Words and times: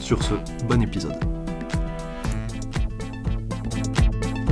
Sur 0.00 0.22
ce, 0.22 0.34
bon 0.68 0.82
épisode. 0.82 1.14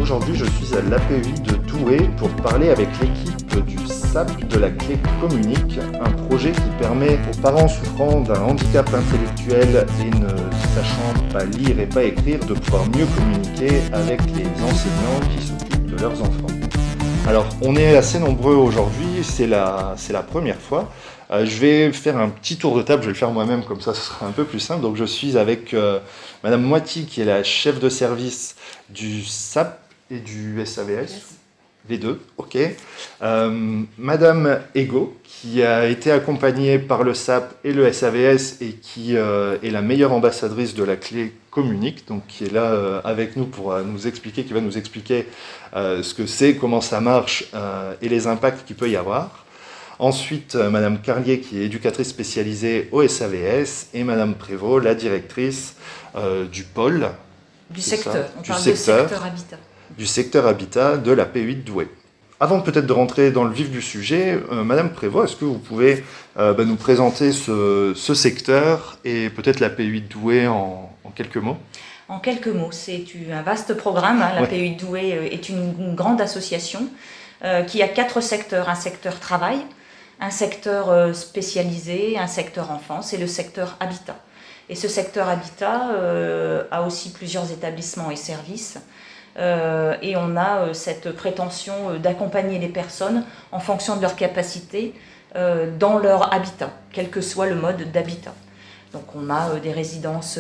Aujourd'hui, 0.01 0.35
je 0.35 0.45
suis 0.45 0.75
à 0.77 0.83
l'API 0.83 1.33
de 1.41 1.55
Douai 1.69 2.09
pour 2.17 2.29
parler 2.31 2.71
avec 2.71 2.89
l'équipe 3.01 3.65
du 3.65 3.79
SAP 3.87 4.49
de 4.49 4.59
la 4.59 4.71
clé 4.71 4.99
communique, 5.21 5.79
un 6.01 6.11
projet 6.27 6.53
qui 6.53 6.69
permet 6.81 7.19
aux 7.33 7.41
parents 7.41 7.69
souffrant 7.69 8.21
d'un 8.21 8.41
handicap 8.43 8.89
intellectuel 8.93 9.87
et 10.01 10.11
ne 10.11 10.29
sachant 10.75 11.33
pas 11.33 11.45
lire 11.45 11.79
et 11.79 11.87
pas 11.87 12.03
écrire 12.03 12.41
de 12.41 12.55
pouvoir 12.55 12.85
mieux 12.87 13.07
communiquer 13.17 13.81
avec 13.93 14.21
les 14.35 14.47
enseignants 14.63 15.21
qui 15.31 15.47
s'occupent 15.47 15.87
de 15.87 15.97
leurs 15.97 16.21
enfants. 16.21 16.64
Alors, 17.27 17.47
on 17.63 17.75
est 17.75 17.97
assez 17.97 18.19
nombreux 18.19 18.55
aujourd'hui, 18.55 19.23
c'est 19.23 19.47
la, 19.47 19.97
la 20.11 20.23
première 20.23 20.61
fois. 20.61 20.93
Euh, 21.31 21.47
je 21.47 21.59
vais 21.59 21.91
faire 21.91 22.19
un 22.19 22.29
petit 22.29 22.59
tour 22.59 22.77
de 22.77 22.83
table, 22.83 23.03
je 23.03 23.07
vais 23.07 23.13
le 23.15 23.19
faire 23.19 23.31
moi-même, 23.31 23.65
comme 23.65 23.81
ça 23.81 23.95
ce 23.95 24.03
sera 24.03 24.27
un 24.27 24.31
peu 24.31 24.45
plus 24.45 24.61
simple. 24.61 24.83
Donc 24.83 24.97
je 24.97 25.07
suis 25.07 25.39
avec 25.39 25.73
euh, 25.73 26.01
Madame 26.43 26.63
Moiti, 26.63 27.07
qui 27.07 27.23
est 27.23 27.25
la 27.25 27.43
chef 27.43 27.81
de 27.81 27.89
service 27.89 28.57
du 28.91 29.25
SAP 29.25 29.79
et 30.11 30.19
du 30.19 30.63
SAVS. 30.67 31.34
Les 31.89 31.99
deux, 31.99 32.21
ok. 32.39 32.57
Euh, 33.23 33.83
Madame 33.99 34.61
Ego, 34.75 35.17
qui 35.23 35.63
a 35.63 35.87
été 35.87 36.11
accompagnée 36.11 36.79
par 36.79 37.03
le 37.03 37.13
SAP 37.13 37.55
et 37.63 37.73
le 37.73 37.93
SAVS 37.93 38.63
et 38.63 38.73
qui 38.81 39.15
est 39.15 39.71
la 39.71 39.83
meilleure 39.83 40.13
ambassadrice 40.13 40.75
de 40.75 40.83
la 40.83 40.97
clé 40.97 41.35
communique, 41.51 42.09
donc 42.09 42.27
qui 42.27 42.45
est 42.45 42.53
là 42.53 43.01
avec 43.05 43.37
nous 43.37 43.45
pour 43.45 43.79
nous 43.81 44.07
expliquer, 44.07 44.45
qui 44.45 44.55
va 44.55 44.63
nous 44.63 44.79
expliquer 44.79 45.27
ce 45.75 46.15
que 46.15 46.25
c'est, 46.25 46.57
comment 46.57 46.81
ça 46.81 47.01
marche 47.01 47.45
et 48.01 48.09
les 48.09 48.27
impacts 48.27 48.67
qu'il 48.67 48.77
peut 48.77 48.89
y 48.89 48.97
avoir. 48.97 49.45
Ensuite, 49.99 50.57
euh, 50.57 50.71
Madame 50.71 51.01
Carlier, 51.01 51.41
qui 51.41 51.61
est 51.61 51.67
éducatrice 51.67 52.09
spécialisée 52.09 52.89
au 52.91 53.07
SAVS, 53.07 53.89
et 53.95 54.03
Madame 54.03 54.35
Prévost, 54.35 54.85
la 54.85 54.95
directrice 54.95 55.77
euh, 56.17 56.47
du 56.47 56.65
pôle. 56.65 57.09
Du 57.71 57.81
secteur, 57.81 58.27
on 58.37 58.43
du 58.43 58.49
parle 58.49 58.61
secteur, 58.61 59.05
de 59.05 59.09
secteur 59.09 59.25
habitat. 59.25 59.57
Du 59.99 60.07
secteur 60.07 60.47
habitat 60.47 60.97
de 60.97 61.13
la 61.13 61.25
P8 61.25 61.65
Douai. 61.65 61.89
Avant 62.41 62.61
peut-être 62.61 62.87
de 62.87 62.93
rentrer 62.93 63.31
dans 63.31 63.45
le 63.45 63.53
vif 63.53 63.71
du 63.71 63.81
sujet, 63.81 64.39
euh, 64.51 64.65
Madame 64.65 64.93
Prévost, 64.93 65.33
est-ce 65.33 65.41
que 65.41 65.45
vous 65.45 65.59
pouvez 65.59 66.05
bah, 66.37 66.55
nous 66.59 66.77
présenter 66.77 67.31
ce, 67.33 67.95
secteur 68.15 68.99
et 69.05 69.31
peut-être 69.31 69.61
la 69.61 69.71
P8 69.71 70.09
Douai 70.09 70.47
en, 70.49 70.91
quelques 71.15 71.37
mots? 71.37 71.57
En 72.09 72.19
quelques 72.19 72.49
mots, 72.49 72.73
c'est 72.73 73.05
un 73.33 73.43
vaste 73.43 73.75
programme. 73.75 74.21
Hein. 74.21 74.41
La 74.41 74.47
P8 74.47 74.77
Douai 74.79 75.31
est 75.31 75.49
une, 75.49 75.95
grande 75.95 76.21
association 76.21 76.89
qui 77.69 77.83
a 77.83 77.89
quatre 77.89 78.21
secteurs. 78.21 78.69
Un 78.69 78.75
secteur 78.75 79.21
travail, 79.21 79.59
un 80.21 80.31
secteur 80.31 80.91
euh, 80.91 81.13
spécialisé, 81.13 82.19
un 82.19 82.27
secteur 82.27 82.71
enfance 82.71 83.13
et 83.13 83.19
le 83.19 83.27
secteur 83.27 83.77
habitat. 83.81 84.17
Et 84.69 84.75
ce 84.75 84.89
secteur 84.89 85.29
habitat 85.29 85.91
euh, 85.91 86.65
a 86.71 86.83
aussi 86.83 87.11
plusieurs 87.11 87.51
établissements 87.53 88.11
et 88.11 88.17
services. 88.17 88.79
Euh, 89.37 89.97
et 90.03 90.17
on 90.17 90.37
a 90.37 90.73
cette 90.75 91.13
prétention 91.13 91.99
d'accompagner 91.99 92.59
les 92.59 92.69
personnes 92.69 93.25
en 93.53 93.61
fonction 93.61 93.97
de 93.97 94.03
leur 94.03 94.17
capacité 94.17 94.95
dans 95.81 95.99
leur 95.99 96.33
habitat, 96.33 96.71
quel 96.93 97.11
que 97.11 97.21
soit 97.21 97.47
le 97.47 97.57
mode 97.57 97.91
d'habitat. 97.91 98.33
Donc 98.93 99.03
on 99.17 99.31
a 99.31 99.59
des 99.59 99.73
résidences 99.73 100.39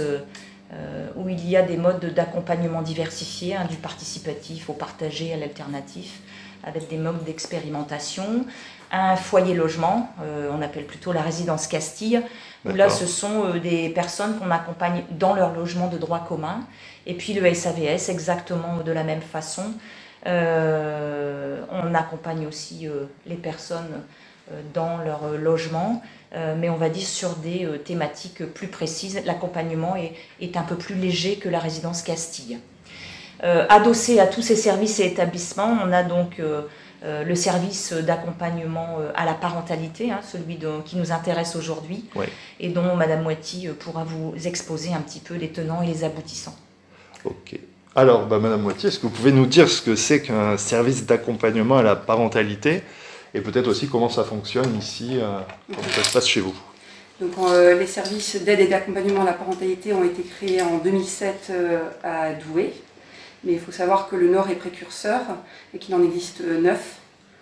où 1.16 1.28
il 1.28 1.50
y 1.50 1.56
a 1.56 1.62
des 1.62 1.76
modes 1.76 2.14
d'accompagnement 2.14 2.80
diversifiés, 2.80 3.56
hein, 3.56 3.66
du 3.68 3.74
participatif 3.74 4.70
au 4.70 4.72
partagé 4.72 5.34
à 5.34 5.36
l'alternatif, 5.36 6.20
avec 6.62 6.88
des 6.88 6.96
modes 6.96 7.24
d'expérimentation, 7.24 8.46
un 8.94 9.16
foyer 9.16 9.54
logement, 9.54 10.10
euh, 10.22 10.50
on 10.52 10.62
appelle 10.62 10.84
plutôt 10.84 11.12
la 11.12 11.22
résidence 11.22 11.66
Castille, 11.66 12.22
où 12.64 12.70
là 12.70 12.88
ce 12.88 13.06
sont 13.06 13.44
euh, 13.44 13.58
des 13.58 13.88
personnes 13.88 14.38
qu'on 14.38 14.50
accompagne 14.50 15.02
dans 15.10 15.34
leur 15.34 15.52
logement 15.52 15.88
de 15.88 15.98
droit 15.98 16.24
commun, 16.26 16.60
et 17.06 17.14
puis 17.14 17.32
le 17.34 17.52
SAVS 17.52 18.08
exactement 18.08 18.78
de 18.84 18.92
la 18.92 19.04
même 19.04 19.20
façon. 19.20 19.64
Euh, 20.26 21.62
on 21.70 21.94
accompagne 21.94 22.46
aussi 22.46 22.88
les 23.26 23.36
personnes 23.36 24.02
dans 24.72 24.98
leur 24.98 25.28
logement, 25.38 26.02
mais 26.58 26.68
on 26.68 26.76
va 26.76 26.88
dire 26.88 27.06
sur 27.06 27.36
des 27.36 27.68
thématiques 27.84 28.44
plus 28.52 28.68
précises. 28.68 29.20
L'accompagnement 29.24 29.96
est, 29.96 30.12
est, 30.40 30.56
un 30.56 30.62
peu 30.62 30.76
plus 30.76 30.94
léger 30.94 31.36
que 31.36 31.48
la 31.48 31.58
résidence 31.58 32.02
Castille. 32.02 32.58
adossé 33.42 34.18
à 34.18 34.26
tous 34.26 34.42
ces 34.42 34.56
services 34.56 35.00
et 35.00 35.06
établissements, 35.06 35.76
on 35.84 35.92
a 35.92 36.02
donc 36.02 36.40
euh, 37.04 37.22
le 37.22 37.34
service 37.34 37.92
d'accompagnement 37.92 38.96
euh, 38.98 39.10
à 39.14 39.26
la 39.26 39.34
parentalité, 39.34 40.10
hein, 40.10 40.20
celui 40.26 40.58
qui 40.86 40.96
nous 40.96 41.12
intéresse 41.12 41.54
aujourd'hui, 41.54 42.08
et 42.60 42.70
dont 42.70 42.96
Madame 42.96 43.22
Moiti 43.22 43.68
euh, 43.68 43.74
pourra 43.74 44.04
vous 44.04 44.32
exposer 44.46 44.94
un 44.94 45.02
petit 45.02 45.20
peu 45.20 45.34
les 45.34 45.50
tenants 45.50 45.82
et 45.82 45.86
les 45.86 46.04
aboutissants. 46.04 46.56
Ok. 47.24 47.58
Alors, 47.96 48.26
bah, 48.26 48.38
Madame 48.38 48.62
Moiti, 48.62 48.86
est-ce 48.86 48.98
que 48.98 49.02
vous 49.02 49.12
pouvez 49.12 49.32
nous 49.32 49.46
dire 49.46 49.68
ce 49.68 49.80
que 49.80 49.94
c'est 49.94 50.20
qu'un 50.22 50.56
service 50.56 51.06
d'accompagnement 51.06 51.78
à 51.78 51.82
la 51.82 51.96
parentalité 51.96 52.82
et 53.34 53.40
peut-être 53.40 53.68
aussi 53.68 53.88
comment 53.88 54.08
ça 54.08 54.24
fonctionne 54.24 54.76
ici, 54.76 55.18
comment 55.68 55.88
ça 55.88 56.04
se 56.04 56.12
passe 56.12 56.26
chez 56.28 56.40
vous? 56.40 56.54
Donc, 57.20 57.32
les 57.52 57.86
services 57.86 58.36
d'aide 58.44 58.60
et 58.60 58.68
d'accompagnement 58.68 59.22
à 59.22 59.24
la 59.24 59.32
parentalité 59.32 59.92
ont 59.92 60.04
été 60.04 60.22
créés 60.22 60.62
en 60.62 60.78
2007 60.78 61.52
à 62.04 62.32
Douai, 62.32 62.72
mais 63.42 63.54
il 63.54 63.58
faut 63.58 63.72
savoir 63.72 64.08
que 64.08 64.14
le 64.14 64.28
Nord 64.28 64.50
est 64.50 64.54
précurseur 64.56 65.20
et 65.74 65.78
qu'il 65.78 65.96
en 65.96 66.02
existe 66.04 66.42
neuf. 66.42 66.98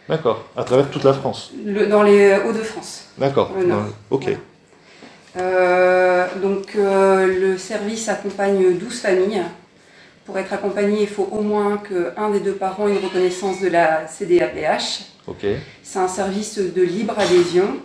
D'accord, 0.08 0.46
à 0.56 0.64
travers 0.64 0.90
toute 0.90 1.04
la 1.04 1.12
France 1.12 1.52
Dans 1.90 2.02
les 2.02 2.36
Hauts-de-France. 2.36 3.08
D'accord, 3.18 3.52
ok. 4.10 4.30
Euh, 5.36 6.26
donc 6.42 6.76
euh, 6.76 7.26
le 7.26 7.58
service 7.58 8.08
accompagne 8.08 8.76
12 8.76 9.00
familles. 9.00 9.42
Pour 10.24 10.38
être 10.38 10.52
accompagné, 10.52 11.02
il 11.02 11.08
faut 11.08 11.28
au 11.32 11.40
moins 11.40 11.78
qu'un 11.78 12.30
des 12.30 12.40
deux 12.40 12.54
parents 12.54 12.88
ait 12.88 12.92
une 12.92 13.04
reconnaissance 13.04 13.60
de 13.60 13.68
la 13.68 14.06
CDAPH. 14.06 15.06
C'est 15.82 15.98
un 15.98 16.08
service 16.08 16.58
de 16.58 16.82
libre 16.82 17.18
adhésion. 17.18 17.76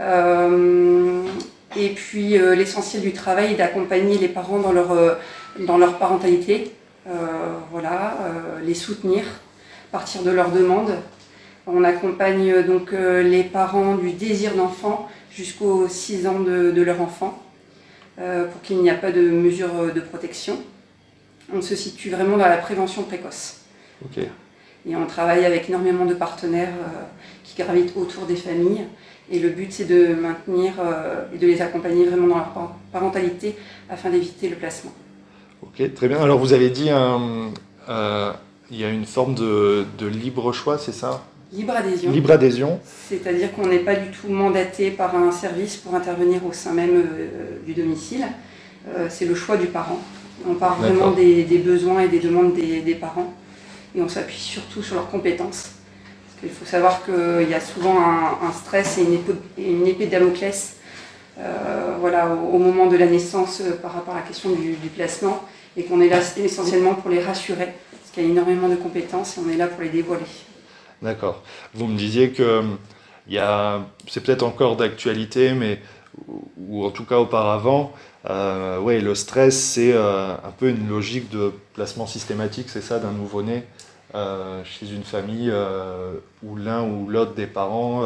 Euh, 0.00 1.22
et 1.76 1.90
puis 1.90 2.38
l'essentiel 2.38 3.02
du 3.02 3.12
travail 3.12 3.52
est 3.52 3.56
d'accompagner 3.56 4.18
les 4.18 4.28
parents 4.28 4.58
dans 4.58 4.72
leur, 4.72 5.18
dans 5.58 5.78
leur 5.78 5.98
parentalité, 5.98 6.72
euh, 7.08 7.58
voilà, 7.70 8.16
euh, 8.20 8.60
les 8.64 8.74
soutenir, 8.74 9.22
partir 9.92 10.22
de 10.22 10.30
leurs 10.30 10.50
demandes. 10.50 10.96
On 11.66 11.84
accompagne 11.84 12.50
euh, 12.50 12.62
donc 12.62 12.90
les 12.92 13.44
parents 13.44 13.94
du 13.94 14.12
désir 14.12 14.54
d'enfant 14.54 15.08
jusqu'aux 15.30 15.86
6 15.88 16.26
ans 16.26 16.40
de, 16.40 16.82
leur 16.82 17.00
enfant 17.00 17.42
pour 18.16 18.62
qu'il 18.62 18.78
n'y 18.78 18.88
ait 18.88 18.94
pas 18.94 19.12
de 19.12 19.20
mesures 19.20 19.92
de 19.94 20.00
protection. 20.00 20.58
On 21.54 21.62
se 21.62 21.76
situe 21.76 22.10
vraiment 22.10 22.36
dans 22.36 22.48
la 22.48 22.56
prévention 22.56 23.02
précoce. 23.02 23.60
Et 24.88 24.94
on 24.96 25.06
travaille 25.06 25.44
avec 25.44 25.68
énormément 25.68 26.04
de 26.04 26.14
partenaires 26.14 26.72
qui 27.44 27.60
gravitent 27.62 27.96
autour 27.96 28.24
des 28.26 28.36
familles. 28.36 28.84
Et 29.30 29.38
le 29.38 29.50
but, 29.50 29.72
c'est 29.72 29.84
de 29.84 30.14
maintenir 30.14 30.74
et 31.34 31.38
de 31.38 31.46
les 31.46 31.60
accompagner 31.62 32.04
vraiment 32.04 32.28
dans 32.28 32.36
leur 32.36 32.74
parentalité 32.92 33.56
afin 33.88 34.10
d'éviter 34.10 34.48
le 34.48 34.56
placement. 34.56 34.92
Ok, 35.62 35.94
très 35.94 36.08
bien. 36.08 36.20
Alors 36.20 36.38
vous 36.38 36.52
avez 36.52 36.70
dit 36.70 36.90
euh, 36.90 37.48
euh, 37.88 38.32
il 38.70 38.80
y 38.80 38.84
a 38.84 38.90
une 38.90 39.06
forme 39.06 39.34
de, 39.34 39.86
libre 40.06 40.52
choix, 40.52 40.78
c'est 40.78 40.92
ça? 40.92 41.24
Libre 41.52 41.74
adhésion. 41.76 42.10
Libre 42.10 42.32
adhésion. 42.32 42.80
C'est-à-dire 43.08 43.52
qu'on 43.52 43.66
n'est 43.66 43.78
pas 43.78 43.94
du 43.94 44.10
tout 44.10 44.28
mandaté 44.28 44.90
par 44.90 45.14
un 45.14 45.30
service 45.32 45.76
pour 45.76 45.94
intervenir 45.94 46.44
au 46.44 46.52
sein 46.52 46.72
même 46.72 46.96
euh, 46.96 47.58
du 47.64 47.74
domicile. 47.74 48.26
c'est 49.08 49.24
le 49.24 49.34
choix 49.34 49.56
du 49.56 49.66
parent. 49.66 50.00
On 50.48 50.54
part 50.54 50.76
vraiment 50.76 51.10
des, 51.12 51.44
besoins 51.64 52.00
et 52.00 52.08
des 52.08 52.20
demandes 52.20 52.54
des, 52.54 52.94
parents 52.94 53.32
et 53.96 54.02
on 54.02 54.08
s'appuie 54.08 54.38
surtout 54.38 54.82
sur 54.82 54.96
leurs 54.96 55.08
compétences. 55.08 55.70
Parce 56.26 56.40
qu'il 56.40 56.50
faut 56.50 56.66
savoir 56.66 57.04
qu'il 57.04 57.48
y 57.48 57.54
a 57.54 57.60
souvent 57.60 57.96
un, 57.98 58.52
stress 58.52 58.98
et 58.98 59.02
une 59.02 59.14
épée, 59.14 59.32
une 59.58 59.86
épée 59.86 60.06
de 60.06 60.10
Damoclès 60.10 60.76
voilà, 62.00 62.28
au, 62.28 62.58
moment 62.58 62.86
de 62.86 62.96
la 62.96 63.06
naissance 63.06 63.62
par 63.80 63.94
rapport 63.94 64.14
à 64.14 64.18
la 64.18 64.22
question 64.22 64.50
du 64.50 64.88
placement 64.94 65.42
et 65.76 65.84
qu'on 65.84 66.00
est 66.00 66.08
là 66.08 66.20
essentiellement 66.38 66.94
pour 66.94 67.10
les 67.10 67.20
rassurer, 67.20 67.66
parce 67.90 68.12
qu'il 68.12 68.24
y 68.24 68.26
a 68.26 68.30
énormément 68.30 68.68
de 68.68 68.76
compétences 68.76 69.36
et 69.36 69.40
on 69.46 69.50
est 69.50 69.56
là 69.56 69.66
pour 69.66 69.82
les 69.82 69.90
dévoiler. 69.90 70.24
D'accord. 71.02 71.42
Vous 71.74 71.86
me 71.86 71.96
disiez 71.96 72.30
que 72.30 72.60
hum, 72.60 72.78
c'est 74.08 74.22
peut-être 74.22 74.42
encore 74.42 74.76
d'actualité, 74.76 75.52
mais 75.52 75.80
ou 76.58 76.84
en 76.84 76.90
tout 76.90 77.04
cas 77.04 77.18
auparavant, 77.18 77.92
euh, 78.28 78.78
ouais, 78.80 79.00
le 79.00 79.14
stress, 79.14 79.56
c'est 79.58 79.92
euh, 79.92 80.32
un 80.34 80.50
peu 80.58 80.68
une 80.70 80.88
logique 80.88 81.30
de 81.30 81.52
placement 81.74 82.06
systématique, 82.06 82.68
c'est 82.68 82.80
ça, 82.80 82.98
d'un 82.98 83.12
nouveau-né 83.12 83.64
euh, 84.14 84.62
chez 84.64 84.90
une 84.90 85.02
famille 85.04 85.52
où 86.42 86.56
l'un 86.56 86.82
ou 86.88 87.08
l'autre 87.08 87.34
des 87.34 87.46
parents 87.46 88.02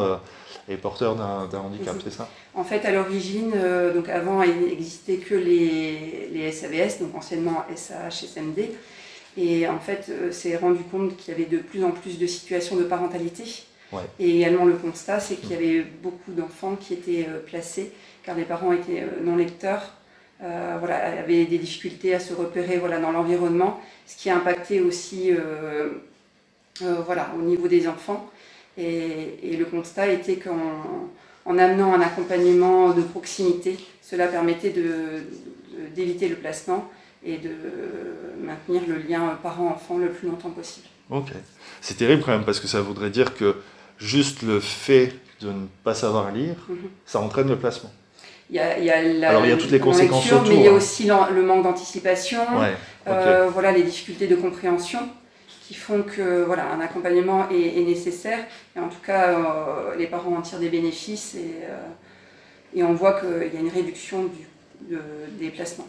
est 0.69 0.77
porteur 0.77 1.15
d'un 1.17 1.59
handicap, 1.59 1.95
Mhm. 1.95 2.01
c'est 2.05 2.13
ça? 2.13 2.29
En 2.55 2.65
fait, 2.65 2.85
à 2.85 2.91
l'origine, 2.93 3.53
euh, 3.55 3.95
donc 3.95 4.09
avant, 4.09 4.43
il 4.43 4.67
n'existait 4.67 5.17
que 5.19 5.35
les, 5.35 6.29
les 6.33 6.51
SAVS, 6.51 6.99
donc 7.01 7.15
anciennement 7.15 7.65
SAH, 7.75 8.27
SMD. 8.27 8.71
Et 9.37 9.69
en 9.69 9.79
fait, 9.79 10.07
euh, 10.11 10.33
s'est 10.33 10.57
rendu 10.57 10.83
compte 10.83 11.17
qu'il 11.17 11.33
y 11.33 11.37
avait 11.37 11.49
de 11.49 11.59
plus 11.59 11.85
en 11.85 11.93
plus 11.93 12.19
de 12.19 12.27
situations 12.27 12.75
de 12.77 12.83
parentalité. 12.83 13.45
Ouais. 13.93 14.03
Et 14.19 14.37
également, 14.39 14.65
le 14.65 14.75
constat, 14.75 15.19
c'est 15.21 15.37
qu'il 15.37 15.51
y 15.51 15.55
avait 15.55 15.83
beaucoup 16.03 16.33
d'enfants 16.33 16.77
qui 16.77 16.95
étaient 16.95 17.27
euh, 17.29 17.41
placés, 17.45 17.91
car 18.23 18.37
les 18.37 18.45
parents 18.45 18.73
étaient 18.73 19.01
euh, 19.03 19.23
non 19.25 19.37
lecteurs, 19.37 19.95
euh, 20.43 20.77
voilà, 20.79 21.21
avaient 21.21 21.45
des 21.45 21.59
difficultés 21.59 22.15
à 22.15 22.21
se 22.21 22.33
repérer 22.33 22.79
voilà, 22.79 22.99
dans 23.01 23.11
l'environnement, 23.13 23.81
ce 24.07 24.17
qui 24.17 24.31
a 24.31 24.37
impacté 24.37 24.81
aussi 24.81 25.33
euh, 25.33 25.89
euh, 26.83 26.95
voilà, 27.05 27.33
au 27.39 27.43
niveau 27.43 27.69
des 27.69 27.89
enfants. 27.89 28.31
Et, 28.79 29.39
et 29.43 29.57
le 29.57 29.65
constat 29.65 30.09
était 30.13 30.37
qu'en 30.37 31.11
en 31.47 31.59
amenant 31.59 31.93
un 31.95 32.01
accompagnement 32.01 32.93
de 32.93 33.03
proximité, 33.03 33.77
cela 34.03 34.29
permettait 34.29 34.71
de- 34.71 34.83
de- 34.83 35.87
d'éviter 35.95 36.29
le 36.29 36.37
placement 36.37 36.89
et 37.25 37.39
de 37.39 37.51
maintenir 38.43 38.83
le 38.87 38.97
lien 38.99 39.37
parent-enfant 39.43 39.99
le 39.99 40.11
plus 40.11 40.29
longtemps 40.29 40.51
possible. 40.51 40.87
Ok. 41.11 41.33
C'est 41.81 41.97
terrible 41.97 42.23
quand 42.25 42.31
même 42.33 42.45
parce 42.45 42.61
que 42.61 42.69
ça 42.69 42.81
voudrait 42.81 43.11
dire 43.11 43.35
que 43.35 43.57
juste 44.01 44.43
le 44.43 44.61
fait 44.61 45.13
de 45.41 45.49
ne 45.49 45.67
pas 45.85 45.95
savoir 45.95 46.33
lire, 46.33 46.57
Mhm. 46.69 46.77
ça 47.07 47.21
entraîne 47.21 47.49
le 47.49 47.57
placement. 47.57 47.91
Il 48.51 48.57
y 48.57 48.59
a, 48.59 48.79
il 48.79 48.85
y 48.85 48.91
a 48.91 49.01
la, 49.03 49.29
Alors, 49.31 49.45
il 49.47 49.51
y 49.51 49.53
a 49.53 49.57
toutes 49.57 49.71
les 49.71 49.79
conséquences 49.79 50.23
lecture, 50.25 50.39
autour, 50.41 50.49
mais 50.53 50.57
il 50.59 50.65
y 50.65 50.69
a 50.69 50.73
hein. 50.73 50.75
aussi 50.75 51.07
le 51.35 51.43
manque 51.43 51.63
d'anticipation, 51.63 52.41
Ouais. 52.59 52.75
Euh, 53.07 53.49
voilà, 53.51 53.73
les 53.73 53.83
difficultés 53.83 54.27
de 54.27 54.35
compréhension 54.37 54.99
qui 55.67 55.75
font 55.75 56.03
que 56.03 56.43
voilà, 56.45 56.67
un 56.73 56.81
accompagnement 56.81 57.49
est, 57.49 57.79
est 57.79 57.85
nécessaire. 57.85 58.41
Et 58.77 58.81
en 58.81 58.89
tout 58.89 58.99
cas, 59.07 59.29
euh, 59.39 59.97
les 59.97 60.07
parents 60.09 60.37
en 60.37 60.43
tirent 60.43 60.59
des 60.59 60.69
bénéfices 60.69 61.37
et, 61.37 61.55
euh, 61.65 61.79
et 62.75 62.83
on 62.83 62.93
voit 62.93 63.21
qu'il 63.21 63.55
y 63.55 63.57
a 63.57 63.61
une 63.61 63.69
réduction 63.71 64.25
du, 64.25 64.95
de- 64.95 65.01
des 65.39 65.51
placements. 65.51 65.87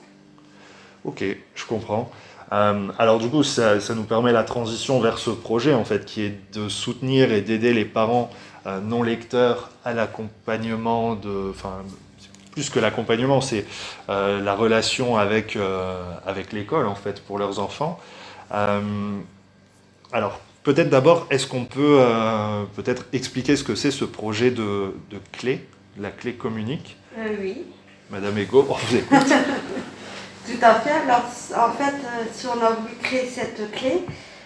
Ok, 1.04 1.24
je 1.56 1.66
comprends. 1.66 2.12
Euh, 2.54 2.90
alors 3.00 3.20
du 3.20 3.30
coup, 3.30 3.44
ça, 3.44 3.80
ça 3.80 3.96
nous 3.96 4.04
permet 4.04 4.32
la 4.32 4.44
transition 4.44 5.00
vers 5.00 5.18
ce 5.18 5.30
projet 5.30 5.74
en 5.74 5.86
fait, 5.86 6.06
qui 6.06 6.22
est 6.24 6.38
de 6.54 6.68
soutenir 6.70 7.32
et 7.32 7.42
d'aider 7.42 7.74
les 7.74 7.86
parents 7.86 8.30
euh, 8.68 8.80
non 8.82 9.04
lecteurs 9.04 9.70
à 9.86 9.94
l'accompagnement 9.94 11.16
de, 11.16 11.50
enfin, 11.50 11.78
plus 12.52 12.70
que 12.70 12.80
l'accompagnement, 12.80 13.40
c'est 13.40 13.66
euh, 14.10 14.42
la 14.42 14.54
relation 14.54 15.18
avec 15.18 15.58
avec 16.26 16.52
l'école 16.52 16.88
en 16.88 16.96
fait 16.96 17.22
pour 17.22 17.40
leurs 17.40 17.60
enfants. 17.60 18.00
Alors 20.12 20.42
peut-être 20.64 20.90
d'abord, 20.90 21.28
est-ce 21.30 21.48
qu'on 21.48 21.64
peut 21.64 22.04
peut-être 22.76 23.06
expliquer 23.14 23.56
ce 23.56 23.64
que 23.64 23.76
c'est 23.76 23.92
ce 23.92 24.04
projet 24.04 24.52
de, 24.52 24.94
de 25.10 25.18
clé, 25.32 25.66
la 25.98 26.12
clé 26.12 26.34
communique, 26.34 26.98
oui, 27.40 27.64
Madame 28.10 28.38
Ego, 28.38 28.68
on 28.70 28.74
vous 28.74 28.96
écoute. 28.98 29.18
tout 30.52 30.66
à 30.66 30.76
fait. 30.76 30.92
Alors, 30.92 31.26
en 31.68 31.72
fait, 31.72 31.94
euh, 31.94 32.24
si 32.34 32.48
on 32.48 32.62
a 32.64 32.72
voulu 32.72 32.94
créer 33.02 33.28
cette 33.28 33.72
clé, 33.72 34.06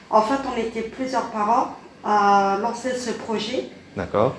en 0.10 0.22
fait, 0.22 0.40
on 0.54 0.58
était 0.60 0.82
plusieurs 0.84 1.26
parents 1.32 1.76
à 2.04 2.58
lancer 2.62 2.92
ce 2.96 3.12
projet. 3.12 3.70
D'accord. 3.96 4.36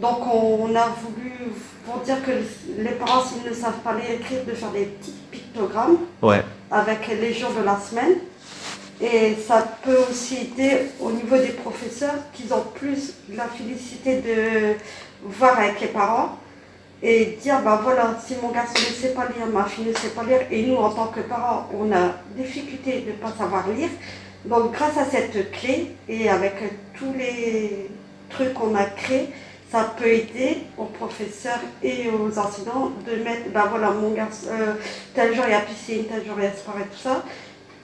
Donc, 0.00 0.18
on 0.26 0.74
a 0.74 0.88
voulu, 1.02 1.32
pour 1.86 2.00
dire 2.02 2.16
que 2.24 2.32
les 2.82 2.90
parents, 2.92 3.22
s'ils 3.24 3.48
ne 3.48 3.54
savent 3.54 3.78
pas 3.84 3.92
lire 3.94 4.10
écrire, 4.10 4.44
de 4.44 4.52
faire 4.52 4.70
des 4.70 4.86
petits 4.86 5.14
pictogrammes 5.30 5.98
Ouais. 6.20 6.42
avec 6.70 7.06
les 7.08 7.32
jours 7.32 7.50
de 7.58 7.62
la 7.64 7.78
semaine. 7.78 8.14
Et 9.00 9.36
ça 9.46 9.66
peut 9.84 9.98
aussi 10.10 10.36
aider 10.36 10.86
au 11.00 11.10
niveau 11.10 11.36
des 11.36 11.48
professeurs 11.52 12.14
qu'ils 12.32 12.52
ont 12.54 12.64
plus 12.74 13.14
la 13.34 13.44
félicité 13.44 14.20
de 14.20 14.74
voir 15.24 15.58
avec 15.58 15.80
les 15.80 15.88
parents 15.88 16.38
et 17.02 17.38
dire 17.42 17.60
bah 17.62 17.80
voilà, 17.82 18.16
si 18.24 18.34
mon 18.42 18.50
garçon 18.50 18.74
ne 18.78 18.94
sait 18.94 19.14
pas 19.14 19.26
lire, 19.26 19.46
ma 19.46 19.64
fille 19.64 19.86
ne 19.86 19.92
sait 19.94 20.08
pas 20.08 20.24
lire, 20.24 20.40
et 20.50 20.62
nous 20.62 20.76
en 20.76 20.90
tant 20.90 21.06
que 21.08 21.20
parents, 21.20 21.68
on 21.78 21.92
a 21.92 22.12
difficulté 22.36 23.00
de 23.00 23.10
ne 23.10 23.16
pas 23.16 23.32
savoir 23.36 23.68
lire. 23.68 23.90
Donc 24.44 24.72
grâce 24.72 24.96
à 24.98 25.04
cette 25.04 25.50
clé 25.52 25.94
et 26.08 26.28
avec 26.28 26.54
tous 26.98 27.12
les 27.16 27.88
trucs 28.30 28.52
qu'on 28.54 28.74
a 28.74 28.84
créés, 28.84 29.30
ça 29.70 29.92
peut 29.98 30.06
aider 30.06 30.58
aux 30.78 30.84
professeurs 30.84 31.60
et 31.82 32.08
aux 32.08 32.38
enseignants 32.38 32.92
de 33.06 33.22
mettre, 33.22 33.50
bah 33.52 33.66
voilà, 33.68 33.90
mon 33.90 34.10
garçon, 34.10 34.46
euh, 34.50 34.74
tel 35.14 35.34
jour 35.34 35.44
il 35.48 35.50
y 35.50 35.54
a 35.54 35.60
piscine, 35.60 36.04
tel 36.04 36.24
jour 36.24 36.36
il 36.38 36.44
y 36.44 36.46
a 36.46 36.52
sport 36.52 36.76
et 36.78 36.86
tout 36.86 37.02
ça. 37.02 37.24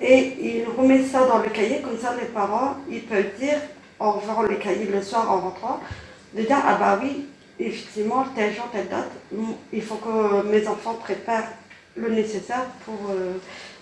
Et 0.00 0.36
il 0.40 0.64
remet 0.78 1.02
ça 1.04 1.26
dans 1.26 1.38
le 1.38 1.48
cahier, 1.48 1.80
comme 1.82 1.98
ça 1.98 2.14
les 2.18 2.28
parents, 2.28 2.76
ils 2.88 3.02
peuvent 3.02 3.32
dire, 3.38 3.58
en 3.98 4.16
ouvrant 4.16 4.42
le 4.42 4.54
cahier 4.54 4.86
le 4.86 5.02
soir 5.02 5.30
en 5.30 5.40
rentrant, 5.40 5.80
de 6.34 6.42
dire, 6.42 6.58
ah 6.64 6.76
bah 6.78 7.00
oui, 7.02 7.26
effectivement, 7.66 8.24
tel 8.34 8.54
jour, 8.54 8.66
telle 8.72 8.88
date, 8.88 9.10
il 9.72 9.82
faut 9.82 9.96
que 9.96 10.46
mes 10.50 10.66
enfants 10.66 10.94
préparent 10.94 11.48
le 11.96 12.08
nécessaire 12.10 12.66
pour 12.84 13.10
euh, 13.10 13.32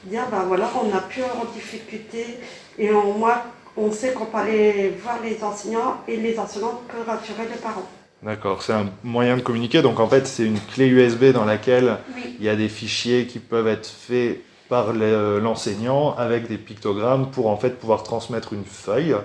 dire, 0.04 0.24
bah 0.30 0.44
voilà, 0.46 0.70
on 0.82 0.94
a 0.96 1.00
pu 1.00 1.20
en 1.22 1.44
difficulté 1.54 2.38
et 2.78 2.90
au 2.90 3.12
moins 3.12 3.42
on 3.76 3.92
sait 3.92 4.12
qu'on 4.12 4.24
peut 4.26 4.38
aller 4.38 4.92
voir 5.02 5.18
les 5.22 5.42
enseignants 5.42 5.98
et 6.08 6.16
les 6.16 6.38
enseignants 6.38 6.80
peuvent 6.88 7.06
rassurer 7.06 7.44
les 7.48 7.58
parents. 7.60 7.86
D'accord, 8.22 8.62
c'est 8.62 8.72
un 8.72 8.86
moyen 9.04 9.36
de 9.36 9.42
communiquer. 9.42 9.80
Donc 9.82 10.00
en 10.00 10.08
fait, 10.08 10.26
c'est 10.26 10.44
une 10.44 10.58
clé 10.58 10.86
USB 10.88 11.26
dans 11.26 11.44
laquelle 11.44 11.98
Oui. 12.16 12.36
il 12.40 12.44
y 12.44 12.48
a 12.48 12.56
des 12.56 12.68
fichiers 12.68 13.26
qui 13.26 13.38
peuvent 13.38 13.68
être 13.68 13.86
faits 13.86 14.40
par 14.68 14.92
le- 14.92 15.38
l'enseignant 15.38 16.14
avec 16.16 16.48
des 16.48 16.58
pictogrammes 16.58 17.30
pour 17.30 17.48
en 17.48 17.56
fait 17.56 17.78
pouvoir 17.78 18.02
transmettre 18.02 18.52
une 18.52 18.64
feuille 18.64 19.16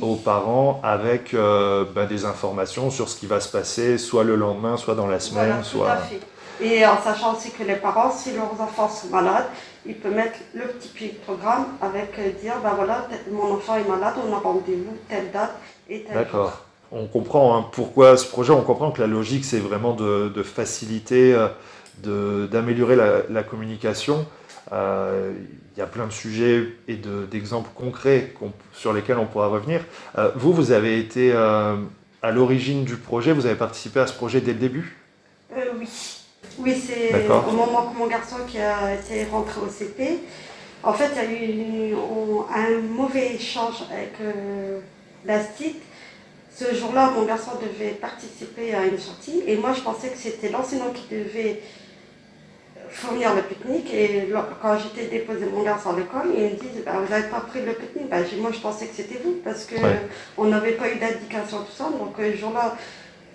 aux 0.00 0.14
parents 0.16 0.80
avec 0.82 1.34
euh, 1.34 1.84
ben, 1.94 2.06
des 2.06 2.24
informations 2.24 2.90
sur 2.90 3.08
ce 3.08 3.16
qui 3.18 3.26
va 3.26 3.40
se 3.40 3.48
passer 3.48 3.98
soit 3.98 4.24
le 4.24 4.36
lendemain, 4.36 4.76
soit 4.76 4.94
dans 4.94 5.06
la 5.06 5.20
semaine, 5.20 5.48
Voilà, 5.48 5.62
tout 5.62 5.68
soit... 5.68 5.90
à 5.92 5.96
fait. 5.98 6.20
Et 6.62 6.86
en 6.86 6.96
sachant 7.02 7.34
aussi 7.36 7.50
que 7.50 7.62
les 7.62 7.74
parents, 7.76 8.10
si 8.10 8.32
leurs 8.32 8.58
enfants 8.58 8.88
sont 8.88 9.08
malades, 9.08 9.44
ils 9.84 9.94
peuvent 9.94 10.14
mettre 10.14 10.38
le 10.54 10.62
petit 10.68 10.88
pictogramme 10.88 11.66
avec 11.82 12.18
euh, 12.18 12.30
dire, 12.40 12.54
ben 12.62 12.72
voilà, 12.74 13.06
mon 13.30 13.54
enfant 13.56 13.76
est 13.76 13.86
malade, 13.86 14.14
on 14.26 14.34
a 14.34 14.38
rendez-vous 14.38 14.96
telle 15.08 15.30
date 15.32 15.54
et 15.90 16.04
telle 16.04 16.14
D'accord. 16.14 16.62
On 16.92 17.06
comprend 17.06 17.58
hein, 17.58 17.66
pourquoi 17.72 18.16
ce 18.16 18.24
projet, 18.26 18.52
on 18.52 18.62
comprend 18.62 18.90
que 18.92 19.00
la 19.02 19.06
logique, 19.08 19.44
c'est 19.44 19.58
vraiment 19.58 19.92
de, 19.92 20.32
de 20.34 20.42
faciliter, 20.42 21.34
euh, 21.34 22.46
d'améliorer 22.46 22.96
la, 22.96 23.22
la 23.28 23.42
communication. 23.42 24.24
Euh, 24.72 25.32
Il 25.76 25.80
y 25.80 25.82
a 25.82 25.86
plein 25.86 26.06
de 26.06 26.12
sujets 26.12 26.68
et 26.88 26.94
de- 26.96 27.26
d'exemples 27.26 27.68
concrets 27.74 28.32
sur 28.72 28.94
lesquels 28.94 29.18
on 29.18 29.26
pourra 29.26 29.48
revenir. 29.48 29.84
Euh, 30.16 30.30
vous, 30.34 30.54
vous 30.54 30.72
avez 30.72 30.98
été 30.98 31.32
euh, 31.34 31.76
à 32.22 32.30
l'origine 32.30 32.84
du 32.84 32.96
projet, 32.96 33.34
vous 33.34 33.44
avez 33.44 33.56
participé 33.56 34.00
à 34.00 34.06
ce 34.06 34.14
projet 34.14 34.40
dès 34.40 34.54
le 34.54 34.58
début? 34.58 34.96
Oui. 35.54 35.86
Oui, 36.58 36.74
c'est 36.86 37.28
au 37.28 37.50
moment 37.52 37.92
que 37.92 37.98
mon 37.98 38.06
garçon 38.06 38.36
qui 38.48 38.58
a 38.58 38.94
été 38.94 39.26
rentré 39.26 39.60
au 39.60 39.68
CP. 39.68 40.20
En 40.82 40.94
fait, 40.94 41.10
il 41.14 41.16
y 41.16 41.20
a 41.20 41.30
eu 41.30 41.44
une- 41.90 41.94
on- 41.94 42.46
un 42.50 42.80
mauvais 42.80 43.34
échange 43.34 43.82
avec 43.92 44.14
euh, 44.22 44.80
la 45.26 45.42
STIC. 45.42 45.76
Ce 46.54 46.74
jour-là, 46.74 47.10
mon 47.14 47.26
garçon 47.26 47.50
devait 47.60 47.90
participer 47.90 48.72
à 48.74 48.86
une 48.86 48.98
sortie 48.98 49.42
et 49.46 49.56
moi, 49.58 49.74
je 49.74 49.82
pensais 49.82 50.08
que 50.08 50.16
c'était 50.16 50.48
l'enseignant 50.48 50.90
qui 50.94 51.14
devait 51.14 51.60
fournir 52.90 53.34
le 53.34 53.42
pique-nique. 53.42 53.92
Et 53.92 54.28
quand 54.62 54.78
j'étais 54.78 55.06
déposé 55.08 55.46
mon 55.46 55.62
garçon 55.62 55.90
à 55.90 55.96
l'école, 55.96 56.32
ils 56.36 56.44
me 56.44 56.50
disent 56.50 56.84
bah, 56.84 56.92
Vous 57.04 57.10
n'avez 57.10 57.28
pas 57.28 57.40
pris 57.40 57.60
le 57.62 57.72
pique-nique? 57.72 58.08
Bah, 58.10 58.24
j'ai- 58.24 58.36
Moi, 58.40 58.50
je 58.52 58.60
pensais 58.60 58.86
que 58.86 58.94
c'était 58.96 59.20
vous 59.24 59.36
parce 59.44 59.66
qu'on 59.66 60.44
Ouais. 60.44 60.50
n'avait 60.50 60.72
pas 60.72 60.88
eu 60.90 60.96
d'indication, 60.96 61.58
tout 61.58 61.72
ça. 61.76 61.84
Donc, 61.84 62.14
euh, 62.18 62.32
ce 62.32 62.36
jour-là, 62.38 62.76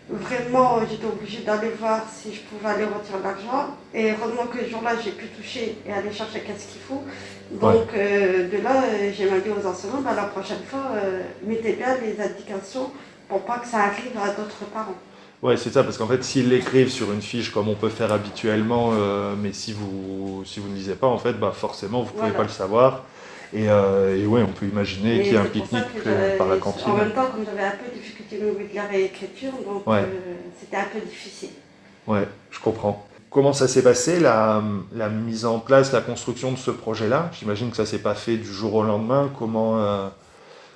Vraiment, 0.10 0.79
j'étais 0.89 1.05
obligée 1.05 1.39
d'aller 1.43 1.70
voir 1.79 2.01
si 2.12 2.34
je 2.34 2.41
pouvais 2.41 2.67
aller 2.74 2.84
retirer 2.84 3.20
l'argent. 3.24 3.77
Et 3.93 4.12
heureusement 4.12 4.46
que 4.48 4.60
ce 4.60 4.70
jour-là, 4.70 4.91
j'ai 5.01 5.12
pu 5.12 5.27
toucher 5.27 5.77
et 5.88 5.93
aller 5.93 6.12
chercher 6.12 6.41
qu'est-ce 6.41 6.67
qu'il 6.67 6.81
faut. 6.81 7.03
Donc 7.51 7.88
euh, 7.96 8.50
de 8.50 8.58
là, 8.62 8.84
euh, 8.84 9.12
j'ai 9.15 9.25
dit 9.29 9.50
aux 9.50 9.65
enseignants, 9.65 10.01
bah, 10.01 10.12
la 10.13 10.24
prochaine 10.24 10.63
fois, 10.70 10.81
euh, 10.96 11.22
mettez 11.43 11.74
bien 11.74 11.96
les 12.03 12.20
indications 12.22 12.91
pour 13.29 13.41
pas 13.46 13.60
que 13.60 13.67
ça 13.67 13.77
arrive 13.84 14.12
à 14.22 14.29
d'autres 14.34 14.65
parents. 14.74 14.96
Ouais, 15.41 15.57
c'est 15.57 15.71
ça, 15.71 15.83
parce 15.83 15.98
qu'en 15.98 16.05
fait, 16.07 16.24
s'ils 16.24 16.50
l'écrivent 16.50 16.89
sur 16.91 17.12
une 17.12 17.21
fiche 17.21 17.51
comme 17.51 17.67
on 17.67 17.74
peut 17.74 17.89
faire 17.89 18.12
habituellement, 18.12 18.91
euh, 18.93 19.33
mais 19.36 19.53
si 19.53 19.74
vous, 19.74 20.43
si 20.45 20.60
vous 20.60 20.69
ne 20.69 20.75
lisez 20.75 20.93
pas, 20.93 21.07
en 21.07 21.17
fait, 21.17 21.33
bah, 21.33 21.51
forcément, 21.51 22.01
vous 22.01 22.05
ne 22.05 22.10
pouvez 22.12 22.21
Voilà. 22.31 22.36
pas 22.38 22.43
le 22.43 22.50
savoir. 22.50 23.05
Et, 23.53 23.67
euh, 23.69 24.15
et 24.15 24.25
ouais, 24.27 24.43
on 24.43 24.51
peut 24.51 24.67
imaginer 24.67 25.24
qu'il 25.24 25.33
y 25.33 25.38
a 25.38 25.41
un 25.41 25.45
pique-nique 25.45 25.95
que 26.03 26.10
euh, 26.10 26.38
par 26.38 26.48
la 26.48 26.55
En 26.55 26.60
cantine. 26.60 26.93
même 26.95 27.12
temps, 27.12 27.25
comme 27.25 27.43
j'avais 27.43 27.67
un 27.67 27.71
peu 27.71 27.89
de 27.91 28.00
difficulté 28.00 28.38
au 28.39 28.45
niveau 28.51 28.60
de 28.71 28.75
la 28.75 28.83
réécriture, 28.86 29.51
donc 29.65 29.86
Ouais. 29.88 29.98
euh, 30.03 30.36
c'était 30.60 30.77
un 30.77 30.86
peu 30.93 31.00
difficile. 31.00 31.50
Ouais, 32.07 32.27
je 32.51 32.60
comprends. 32.60 33.05
Comment 33.31 33.51
ça 33.53 33.67
s'est 33.67 33.81
passé, 33.83 34.19
la, 34.19 34.62
la 34.93 35.10
mise 35.10 35.45
en 35.45 35.60
place, 35.60 35.91
la 35.91 36.01
construction 36.01 36.51
de 36.51 36.57
ce 36.57 36.69
projet-là? 36.71 37.31
J'imagine 37.38 37.71
que 37.71 37.77
ça 37.77 37.86
s'est 37.86 38.00
pas 38.00 38.13
fait 38.15 38.38
du 38.38 38.51
jour 38.53 38.75
au 38.75 38.83
lendemain. 38.83 39.31
Comment, 39.39 39.79
euh, 39.81 40.07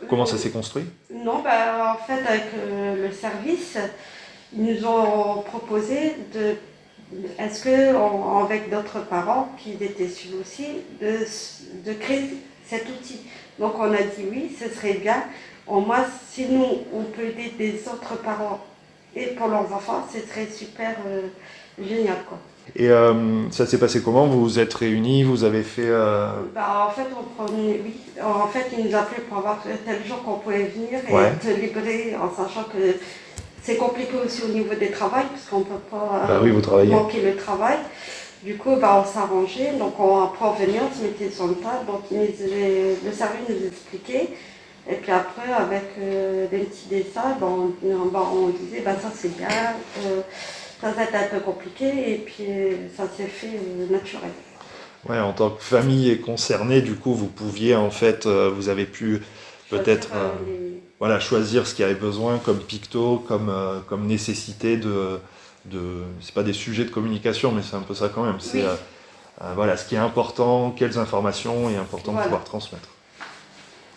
comment 0.10 0.26
ça 0.26 0.38
s'est 0.38 0.50
construit? 0.52 0.86
Non, 1.14 1.42
bah, 1.44 1.96
en 1.98 2.06
fait, 2.06 2.26
avec 2.28 2.44
le 3.00 3.12
service, 3.12 3.78
nous 4.56 4.86
ont 4.86 5.42
proposé 5.42 6.16
de 6.34 6.56
est-ce 7.38 7.64
que, 7.64 8.44
avec 8.44 8.70
d'autres 8.70 9.06
parents 9.08 9.50
qui 9.58 9.74
étaient 9.74 10.08
suivis 10.08 10.36
aussi, 10.42 10.68
de, 11.00 11.20
de 11.86 11.94
créer 11.94 12.38
cet 12.66 12.88
outil? 12.90 13.22
Donc 13.60 13.74
on 13.80 13.92
a 13.92 13.98
dit 13.98 14.26
oui, 14.30 14.56
ce 14.60 14.70
serait 14.70 14.96
bien. 14.96 15.24
Au 15.68 15.80
moins, 15.80 16.06
si 16.30 16.46
nous, 16.48 16.66
on 16.94 17.04
peut 17.04 17.24
aider 17.24 17.54
des 17.58 17.84
autres 17.88 18.18
parents 18.22 18.60
et 19.16 19.28
pour 19.28 19.48
leurs 19.48 19.72
enfants, 19.74 20.06
ce 20.12 20.20
serait 20.20 20.48
super 20.52 20.96
euh, 21.08 21.22
génial. 21.82 22.18
Quoi. 22.28 22.38
Et 22.76 22.90
euh, 22.90 23.50
ça 23.52 23.66
s'est 23.66 23.78
passé 23.78 24.02
comment? 24.02 24.26
Vous 24.28 24.42
vous 24.42 24.60
êtes 24.60 24.74
réunis 24.74 25.24
Vous 25.24 25.44
avez 25.44 25.64
fait. 25.64 25.88
Euh, 25.88 26.28
bah, 26.54 26.88
en 26.88 26.92
fait, 26.92 27.08
on 27.18 27.44
prenait, 27.44 27.82
oui. 27.84 27.96
En 28.22 28.48
fait, 28.48 28.66
ils 28.78 28.86
nous 28.86 28.96
appelaient 28.96 29.24
pour 29.30 29.38
avoir 29.38 29.64
tel 29.64 30.06
jour 30.06 30.22
qu'on 30.24 30.40
pouvait 30.40 30.66
venir 30.66 31.00
et 31.08 31.14
être 31.14 31.60
libérés 31.60 32.16
en 32.16 32.30
sachant 32.36 32.64
que 32.64 32.98
c'est 33.66 33.78
compliqué 33.78 34.14
aussi 34.24 34.44
au 34.44 34.50
niveau 34.50 34.76
des 34.76 34.92
travails, 34.92 35.26
parce 35.32 35.46
qu'on 35.50 35.60
ne 35.60 35.64
peut 35.64 35.86
pas 35.90 36.26
bah 36.28 36.40
oui, 36.42 36.52
vous 36.52 36.62
manquer 36.86 37.22
le 37.22 37.36
travail. 37.36 37.78
Du 38.44 38.58
coup, 38.58 38.76
bah, 38.76 39.04
on 39.04 39.12
s'arrangeait, 39.12 39.74
donc 39.80 40.00
on, 40.00 40.22
après 40.22 40.46
on 40.46 40.52
venait, 40.52 40.80
on 40.80 40.96
se 40.96 41.02
mettait 41.02 41.32
sur 41.32 41.48
le 41.48 41.56
table, 41.56 41.88
donc 41.88 42.04
le 42.12 43.12
service 43.12 43.50
nous 43.50 43.68
expliquait. 43.68 44.30
Et 44.88 44.96
puis 44.96 45.12
après, 45.12 45.52
avec 45.52 45.84
euh, 46.00 46.48
des 46.48 46.60
petits 46.60 46.88
dessins, 46.90 47.38
bah, 47.42 47.48
on, 47.48 48.50
disait, 48.50 48.82
bah, 48.86 48.96
ça 49.02 49.12
c'est 49.16 49.36
bien, 49.36 49.48
euh, 50.06 50.22
ça 50.80 50.92
va 50.92 51.04
être 51.04 51.16
un 51.16 51.28
peu 51.36 51.40
compliqué, 51.40 51.88
et 51.88 52.18
puis 52.18 52.46
ça 52.96 53.06
s'est 53.18 53.24
fait 53.24 53.58
euh, 53.58 53.92
naturel. 53.92 54.30
Ouais, 55.10 55.20
en 55.20 55.34
tant 55.34 55.50
que 55.50 55.64
famille 55.64 56.20
concernée, 56.22 56.82
du 56.82 56.94
coup, 56.94 57.16
vous 57.16 57.28
pouviez, 57.28 57.76
en 57.76 57.90
fait, 57.92 58.26
vous 58.26 58.70
avez 58.70 58.86
pu 58.86 59.22
peut-être 59.70 60.10
voilà, 61.00 61.20
choisir 61.20 61.68
ce 61.68 61.76
qui 61.76 61.84
avait 61.84 61.94
besoin 61.94 62.38
comme 62.38 62.60
picto, 62.60 63.24
comme, 63.28 63.50
euh, 63.50 63.80
comme 63.88 64.08
nécessité 64.08 64.78
de. 64.78 65.20
de 65.66 66.04
c'est 66.22 66.34
pas 66.34 66.44
des 66.44 66.54
sujets 66.54 66.86
de 66.86 66.90
communication, 66.90 67.52
mais 67.52 67.62
c'est 67.62 67.76
un 67.76 67.82
peu 67.82 67.94
ça 67.94 68.10
quand 68.14 68.24
même. 68.24 68.40
C'est 68.40 68.64
euh, 68.64 68.76
euh, 69.42 69.52
voilà, 69.56 69.76
ce 69.76 69.88
qui 69.88 69.96
est 69.96 70.00
important, 70.00 70.72
quelles 70.72 70.98
informations 70.98 71.70
est 71.70 71.76
important 71.76 72.14
de 72.14 72.22
pouvoir 72.22 72.44
transmettre. 72.44 72.88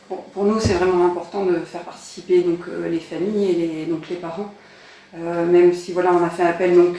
pour 0.08 0.44
nous, 0.44 0.58
c'est 0.58 0.74
vraiment 0.74 1.06
important 1.06 1.46
de 1.46 1.60
faire 1.60 1.82
participer 1.82 2.42
donc, 2.42 2.60
les 2.88 3.00
familles 3.00 3.50
et 3.50 3.54
les, 3.54 3.86
donc, 3.86 4.08
les 4.08 4.16
parents. 4.16 4.52
même 5.14 5.72
si 5.72 5.92
voilà, 5.92 6.12
on 6.12 6.24
a 6.24 6.30
fait 6.30 6.42
appel 6.42 6.74
donc, 6.74 6.96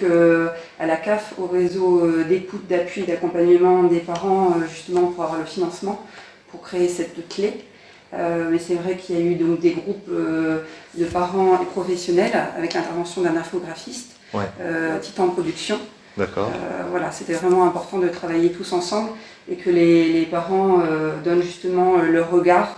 à 0.79 0.85
la 0.85 0.95
CAF, 0.95 1.33
au 1.37 1.47
réseau 1.47 2.09
d'écoute, 2.23 2.65
d'appui, 2.69 3.03
d'accompagnement 3.03 3.83
des 3.83 3.99
parents, 3.99 4.55
justement 4.69 5.07
pour 5.07 5.25
avoir 5.25 5.39
le 5.39 5.45
financement, 5.45 6.05
pour 6.49 6.61
créer 6.61 6.87
cette 6.87 7.27
clé. 7.27 7.65
Euh, 8.13 8.49
mais 8.51 8.57
c'est 8.57 8.75
vrai 8.75 8.97
qu'il 8.97 9.15
y 9.15 9.21
a 9.21 9.21
eu 9.21 9.35
donc 9.35 9.59
des 9.59 9.71
groupes 9.71 10.09
euh, 10.09 10.63
de 10.97 11.05
parents 11.05 11.61
et 11.61 11.65
professionnels 11.65 12.31
avec 12.57 12.73
l'intervention 12.73 13.21
d'un 13.21 13.37
infographiste, 13.37 14.15
euh, 14.35 14.97
Titan 14.99 15.27
Production. 15.27 15.79
D'accord. 16.17 16.51
voilà, 16.89 17.11
c'était 17.11 17.33
vraiment 17.33 17.65
important 17.65 17.97
de 17.97 18.09
travailler 18.09 18.51
tous 18.51 18.73
ensemble 18.73 19.11
et 19.49 19.55
que 19.55 19.69
les, 19.69 20.27
parents 20.29 20.83
donnent 21.23 21.43
justement 21.43 22.01
leur 22.01 22.29
regard, 22.29 22.75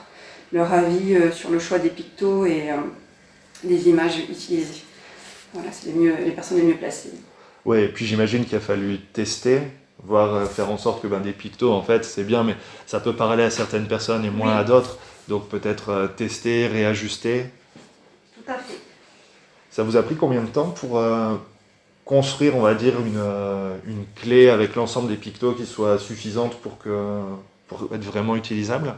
leur 0.53 0.71
avis 0.71 1.17
sur 1.33 1.49
le 1.49 1.57
choix 1.57 1.79
des 1.79 1.89
pictos 1.89 2.45
et 2.45 2.69
des 3.63 3.89
images 3.89 4.19
utilisées. 4.29 4.83
Voilà, 5.53 5.69
c'est 5.71 5.91
les, 5.91 6.25
les 6.25 6.31
personnes 6.31 6.57
les 6.57 6.65
mieux 6.65 6.75
placées. 6.75 7.13
Oui, 7.65 7.79
et 7.79 7.87
puis 7.87 8.05
j'imagine 8.05 8.45
qu'il 8.45 8.57
a 8.57 8.61
fallu 8.61 8.99
tester 9.11 9.61
voir 10.03 10.47
faire 10.49 10.69
en 10.69 10.77
sorte 10.77 11.01
que 11.01 11.07
ben, 11.07 11.19
des 11.19 11.31
pictos, 11.31 11.71
en 11.71 11.81
fait, 11.81 12.05
c'est 12.05 12.23
bien, 12.23 12.43
mais 12.43 12.55
ça 12.85 12.99
peut 12.99 13.15
parler 13.15 13.43
à 13.43 13.49
certaines 13.49 13.87
personnes 13.87 14.25
et 14.25 14.29
moins 14.29 14.57
à 14.57 14.63
d'autres. 14.63 14.97
Donc 15.27 15.47
peut-être 15.49 15.89
euh, 15.89 16.07
tester, 16.07 16.67
réajuster. 16.67 17.45
Tout 18.35 18.51
à 18.51 18.55
fait. 18.55 18.79
Ça 19.69 19.83
vous 19.83 19.95
a 19.95 20.03
pris 20.03 20.15
combien 20.15 20.41
de 20.41 20.47
temps 20.47 20.69
pour 20.69 20.97
euh, 20.97 21.35
construire, 22.05 22.57
on 22.57 22.61
va 22.61 22.73
dire, 22.73 22.99
une, 22.99 23.17
euh, 23.17 23.77
une 23.87 24.03
clé 24.15 24.49
avec 24.49 24.75
l'ensemble 24.75 25.09
des 25.09 25.15
pictos 25.15 25.53
qui 25.53 25.65
soit 25.65 25.97
suffisante 25.99 26.55
pour, 26.57 26.77
que, 26.77 27.21
pour 27.67 27.87
être 27.93 28.03
vraiment 28.03 28.35
utilisable? 28.35 28.95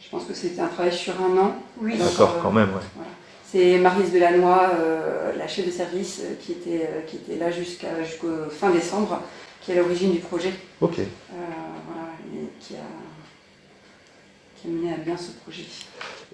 Je 0.00 0.08
pense 0.10 0.24
que 0.24 0.34
c'était 0.34 0.60
un 0.60 0.68
travail 0.68 0.92
sur 0.92 1.14
un 1.20 1.36
an. 1.38 1.56
Oui. 1.80 1.96
D'accord, 1.96 2.38
quand 2.42 2.52
même, 2.52 2.70
ouais. 2.70 3.04
C'est 3.44 3.78
Marise 3.78 4.12
Delannoy, 4.12 4.58
la 5.38 5.46
chef 5.46 5.66
de 5.66 5.70
service, 5.70 6.22
qui, 6.40 6.52
était, 6.52 6.90
qui 7.06 7.16
était 7.16 7.36
là 7.36 7.50
jusqu'à, 7.50 8.02
jusqu'au 8.02 8.50
fin 8.50 8.70
décembre, 8.70 9.20
qui 9.60 9.70
est 9.70 9.74
à 9.74 9.78
l'origine 9.78 10.12
du 10.12 10.18
projet. 10.18 10.52
Ok. 10.80 10.96
voilà, 10.96 12.08
et 12.34 12.48
qui 12.60 12.74
a 12.74 13.05
mener 14.64 14.92
à 14.92 14.96
bien 14.96 15.16
ce 15.16 15.30
projet. 15.42 15.64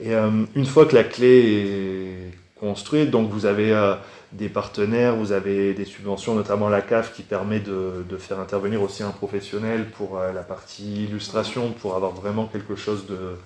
Et 0.00 0.14
euh, 0.14 0.44
une 0.54 0.66
fois 0.66 0.86
que 0.86 0.94
la 0.94 1.04
clé 1.04 1.28
est 1.28 2.58
construite, 2.58 3.10
donc 3.10 3.30
vous 3.30 3.46
avez 3.46 3.72
euh, 3.72 3.94
des 4.32 4.48
partenaires, 4.48 5.16
vous 5.16 5.32
avez 5.32 5.74
des 5.74 5.84
subventions, 5.84 6.34
notamment 6.34 6.68
la 6.68 6.80
CAF 6.80 7.12
qui 7.14 7.22
permet 7.22 7.60
de, 7.60 8.04
de 8.08 8.16
faire 8.16 8.40
intervenir 8.40 8.82
aussi 8.82 9.02
un 9.02 9.10
professionnel 9.10 9.90
pour 9.90 10.18
euh, 10.18 10.32
la 10.32 10.42
partie 10.42 11.04
illustration, 11.04 11.72
pour 11.72 11.94
avoir 11.96 12.12
vraiment 12.12 12.46
quelque 12.46 12.76
chose 12.76 13.06
de, 13.06 13.36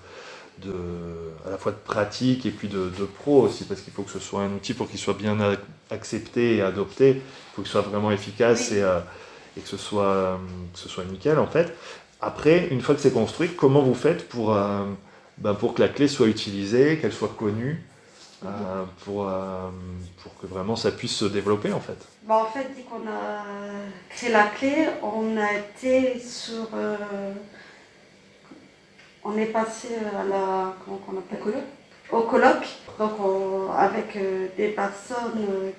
de, 0.65 0.73
à 1.45 1.51
la 1.51 1.57
fois 1.57 1.71
de 1.71 1.77
pratique 1.77 2.45
et 2.45 2.51
puis 2.51 2.67
de, 2.67 2.89
de 2.97 3.05
pro 3.05 3.41
aussi, 3.41 3.65
parce 3.65 3.81
qu'il 3.81 3.93
faut 3.93 4.03
que 4.03 4.11
ce 4.11 4.19
soit 4.19 4.41
un 4.41 4.53
outil 4.53 4.73
pour 4.73 4.89
qu'il 4.89 4.99
soit 4.99 5.15
bien 5.15 5.37
accepté 5.89 6.57
et 6.57 6.61
adopté, 6.61 7.09
il 7.09 7.55
faut 7.55 7.61
qu'il 7.61 7.71
soit 7.71 7.81
vraiment 7.81 8.11
efficace 8.11 8.71
et, 8.71 8.83
et, 9.57 9.61
que, 9.61 9.67
ce 9.67 9.77
soit, 9.77 10.39
que 10.73 10.79
ce 10.79 10.89
soit 10.89 11.03
nickel 11.05 11.39
en 11.39 11.47
fait. 11.47 11.73
Après, 12.21 12.67
une 12.69 12.81
fois 12.81 12.95
que 12.95 13.01
c'est 13.01 13.13
construit, 13.13 13.49
comment 13.49 13.81
vous 13.81 13.93
faites 13.93 14.27
pour, 14.27 14.55
euh, 14.55 14.85
ben, 15.37 15.53
pour 15.53 15.75
que 15.75 15.81
la 15.81 15.89
clé 15.89 16.07
soit 16.07 16.27
utilisée, 16.27 16.97
qu'elle 16.97 17.13
soit 17.13 17.35
connue, 17.37 17.83
euh, 18.43 18.83
pour, 19.03 19.29
euh, 19.29 19.69
pour 20.23 20.35
que 20.39 20.47
vraiment 20.47 20.75
ça 20.75 20.91
puisse 20.91 21.15
se 21.15 21.25
développer 21.25 21.71
en 21.71 21.79
fait? 21.79 21.97
En 22.27 22.45
fait, 22.45 22.67
dès 22.75 22.81
qu'on 22.83 23.07
a 23.07 23.43
créé 24.09 24.31
la 24.31 24.47
clé, 24.47 24.87
on 25.03 25.37
a 25.37 25.53
été 25.53 26.19
sur. 26.19 26.67
on 29.23 29.37
est 29.37 29.45
passé 29.45 29.89
à 30.19 30.23
la. 30.23 30.73
Comment 30.83 30.99
on 31.13 31.17
appelle 31.19 31.39
colloque 31.39 31.63
Au 32.11 32.21
colloque, 32.21 32.67
donc 32.97 33.11
avec 33.77 34.17
des 34.57 34.69
personnes 34.69 35.71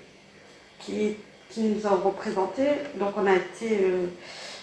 qui, 0.78 1.16
qui 1.50 1.62
nous 1.62 1.86
ont 1.86 1.96
représentés. 1.96 2.70
Donc 2.94 3.14
on 3.16 3.26
a 3.26 3.34
été 3.34 3.90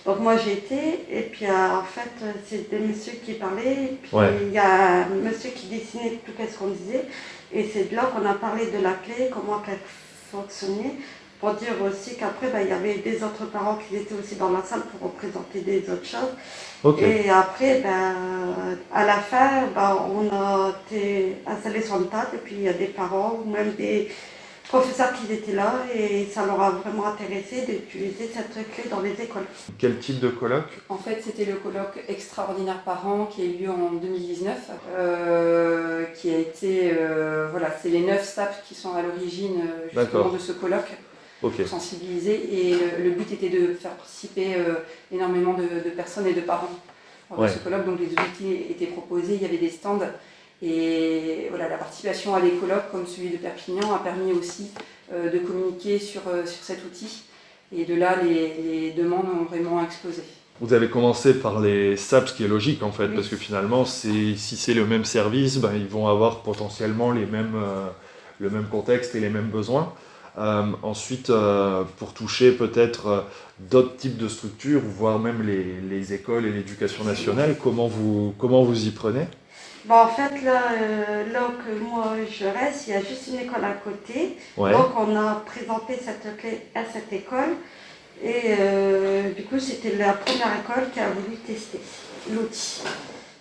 donc 0.05 0.19
moi 0.19 0.38
j'ai 0.38 0.53
été, 0.53 1.05
et 1.12 1.24
puis 1.31 1.45
euh, 1.45 1.79
en 1.79 1.83
fait 1.83 2.12
c'est 2.47 2.69
des 2.69 2.79
messieurs 2.79 3.19
qui 3.25 3.33
parlaient, 3.33 3.97
puis 4.03 4.12
il 4.43 4.53
y 4.53 4.57
a 4.57 5.05
un 5.05 5.09
monsieur 5.09 5.50
qui 5.50 5.67
dessinait 5.67 6.19
tout 6.25 6.31
ce 6.38 6.57
qu'on 6.57 6.67
disait, 6.67 7.05
et 7.51 7.69
c'est 7.71 7.89
de 7.89 7.95
là 7.95 8.03
qu'on 8.13 8.25
a 8.25 8.35
parlé 8.35 8.67
de 8.67 8.83
la 8.83 8.93
clé, 8.93 9.29
comment 9.33 9.62
elle 9.67 9.79
fonctionnait, 10.31 10.95
pour 11.39 11.53
dire 11.53 11.74
aussi 11.83 12.15
qu'après 12.15 12.50
ben, 12.50 12.62
il 12.62 12.69
y 12.69 12.71
avait 12.71 12.95
des 13.00 13.24
autres 13.24 13.45
parents 13.45 13.77
qui 13.77 13.95
étaient 13.97 14.15
aussi 14.15 14.35
dans 14.35 14.51
la 14.51 14.63
salle 14.63 14.81
pour 14.81 15.09
représenter 15.09 15.59
des 15.62 15.79
autres 15.89 16.05
choses. 16.05 16.33
Et 17.00 17.29
après, 17.29 17.81
ben, 17.81 18.15
à 18.93 19.05
la 19.05 19.15
fin, 19.15 19.67
ben, 19.74 19.97
on 20.09 20.33
a 20.33 20.74
été 20.88 21.38
installés 21.45 21.81
sur 21.81 21.97
une 21.97 22.09
table, 22.09 22.29
et 22.35 22.38
puis 22.38 22.55
il 22.55 22.62
y 22.62 22.69
a 22.69 22.74
des 22.74 22.88
parents, 22.88 23.39
ou 23.43 23.50
même 23.50 23.74
des 23.74 24.12
professeurs 24.67 25.13
qui 25.13 25.31
étaient 25.31 25.53
là 25.53 25.74
et 25.93 26.25
ça 26.25 26.45
leur 26.45 26.60
a 26.62 26.72
vraiment 26.72 27.07
intéressé 27.07 27.65
d'utiliser 27.65 28.29
cette 28.34 28.72
clé 28.72 28.86
dans 28.89 29.01
les 29.01 29.12
écoles. 29.12 29.45
Quel 29.77 30.00
type 30.00 30.19
de 30.19 30.29
colloque? 30.29 30.79
En 30.89 30.98
fait, 30.98 31.22
c'était 31.24 31.45
le 31.45 31.55
colloque 31.55 32.03
extraordinaire 32.07 32.81
par 32.84 33.07
an 33.07 33.25
qui 33.25 33.41
a 33.41 33.45
eu 33.45 33.53
lieu 33.53 33.69
en 33.69 33.93
2019, 33.93 34.57
euh, 34.98 36.05
qui 36.15 36.34
a 36.34 36.38
été, 36.38 36.93
euh, 36.98 37.48
voilà, 37.51 37.69
c'est 37.81 37.89
les 37.89 38.01
neuf 38.01 38.25
STAPS 38.25 38.63
qui 38.67 38.75
sont 38.75 38.93
à 38.93 39.01
l'origine 39.01 39.62
euh, 39.62 40.01
justement 40.01 40.29
de 40.29 40.39
ce 40.39 40.51
colloque. 40.51 40.91
Pour 41.41 41.51
sensibiliser 41.67 42.72
et 42.72 42.75
le, 43.03 43.12
but 43.12 43.31
était 43.34 43.50
de 43.50 43.74
faire 43.75 43.91
participer 43.91 44.55
énormément 45.12 45.53
de, 45.53 45.89
personnes 45.89 46.25
et 46.25 46.34
de 46.34 46.41
parents. 46.41 46.72
Dans 47.29 47.48
ce 47.48 47.60
colloque, 47.60 47.86
donc 47.86 48.00
les 48.00 48.07
outils 48.07 48.65
étaient 48.72 48.88
proposés, 48.88 49.36
il 49.36 49.41
y 49.41 49.45
avait 49.45 49.57
des 49.57 49.69
stands 49.69 50.00
et 50.65 51.48
voilà, 51.50 51.69
la 51.69 51.77
participation 51.77 52.34
à 52.34 52.41
des 52.41 52.51
colloques 52.51 52.91
comme 52.91 53.05
celui 53.05 53.29
de 53.29 53.38
Perpignan 53.38 53.93
a 53.93 54.00
permis 54.00 54.31
aussi 54.31 54.72
euh, 55.13 55.29
de 55.29 55.38
communiquer 55.38 56.00
sur, 56.00 56.22
euh, 56.27 56.45
sur 56.45 56.63
cet 56.63 56.84
outil. 56.84 57.24
Et 57.75 57.86
de 57.86 57.93
là, 57.93 58.15
les, 58.24 58.91
demandes 58.98 59.25
ont 59.25 59.43
vraiment 59.43 59.84
explosé. 59.84 60.24
Vous 60.62 60.74
avez 60.74 60.89
commencé 60.89 61.36
par 61.36 61.60
les 61.60 61.98
SAP, 61.98 62.29
ce 62.29 62.34
qui 62.34 62.45
est 62.45 62.48
logique 62.48 62.81
en 62.81 62.91
fait, 62.91 63.10
parce 63.10 63.27
que 63.27 63.36
finalement, 63.36 63.86
si 63.86 64.38
c'est 64.38 64.74
le 64.74 64.86
même 64.86 65.03
service, 65.05 65.57
ben, 65.57 65.72
ils 65.75 65.88
vont 65.88 66.07
avoir 66.07 66.41
potentiellement 66.41 67.12
les 67.12 67.25
mêmes, 67.25 67.55
euh, 67.55 67.88
le 68.39 68.50
même 68.50 68.65
contexte 68.65 69.13
et 69.15 69.19
les 69.19 69.29
mêmes 69.29 69.50
besoins. 69.50 69.93
ensuite, 70.38 71.31
pour 71.98 72.13
toucher 72.13 72.51
peut-être 72.51 73.25
d'autres 73.60 73.95
types 73.98 74.17
de 74.17 74.27
structures, 74.27 74.81
voire 74.81 75.19
même 75.19 75.43
les, 75.45 75.79
les 75.89 76.13
écoles 76.13 76.45
et 76.45 76.51
l'éducation 76.51 77.03
nationale, 77.03 77.55
comment 77.62 77.88
vous, 77.88 78.34
comment 78.38 78.63
vous 78.63 78.88
y 78.88 78.91
prenez? 78.91 79.27
En 79.89 80.08
fait, 80.08 80.42
là, 80.44 80.63
euh, 80.82 81.32
là 81.32 81.51
que 81.65 81.80
moi 81.80 82.15
je 82.30 82.46
reste, 82.46 82.88
il 82.88 82.94
y 82.94 82.94
a 82.94 83.01
juste 83.01 83.27
une 83.27 83.39
école 83.39 83.63
à 83.63 83.74
côté. 83.74 84.38
Donc, 84.58 84.98
on 84.98 85.15
a 85.15 85.44
présenté 85.46 85.98
cette 86.04 86.38
clé 86.38 86.62
à 86.74 86.82
cette 86.92 87.12
école. 87.13 87.56
Et 88.24 88.56
euh, 88.60 89.32
du 89.32 89.44
coup, 89.44 89.60
c'était 89.60 89.96
la 89.98 90.13
première 90.13 90.60
école 90.60 90.89
qui 90.94 91.00
a 91.00 91.10
voulu 91.10 91.36
tester 91.38 91.80
l'outil. 92.32 92.82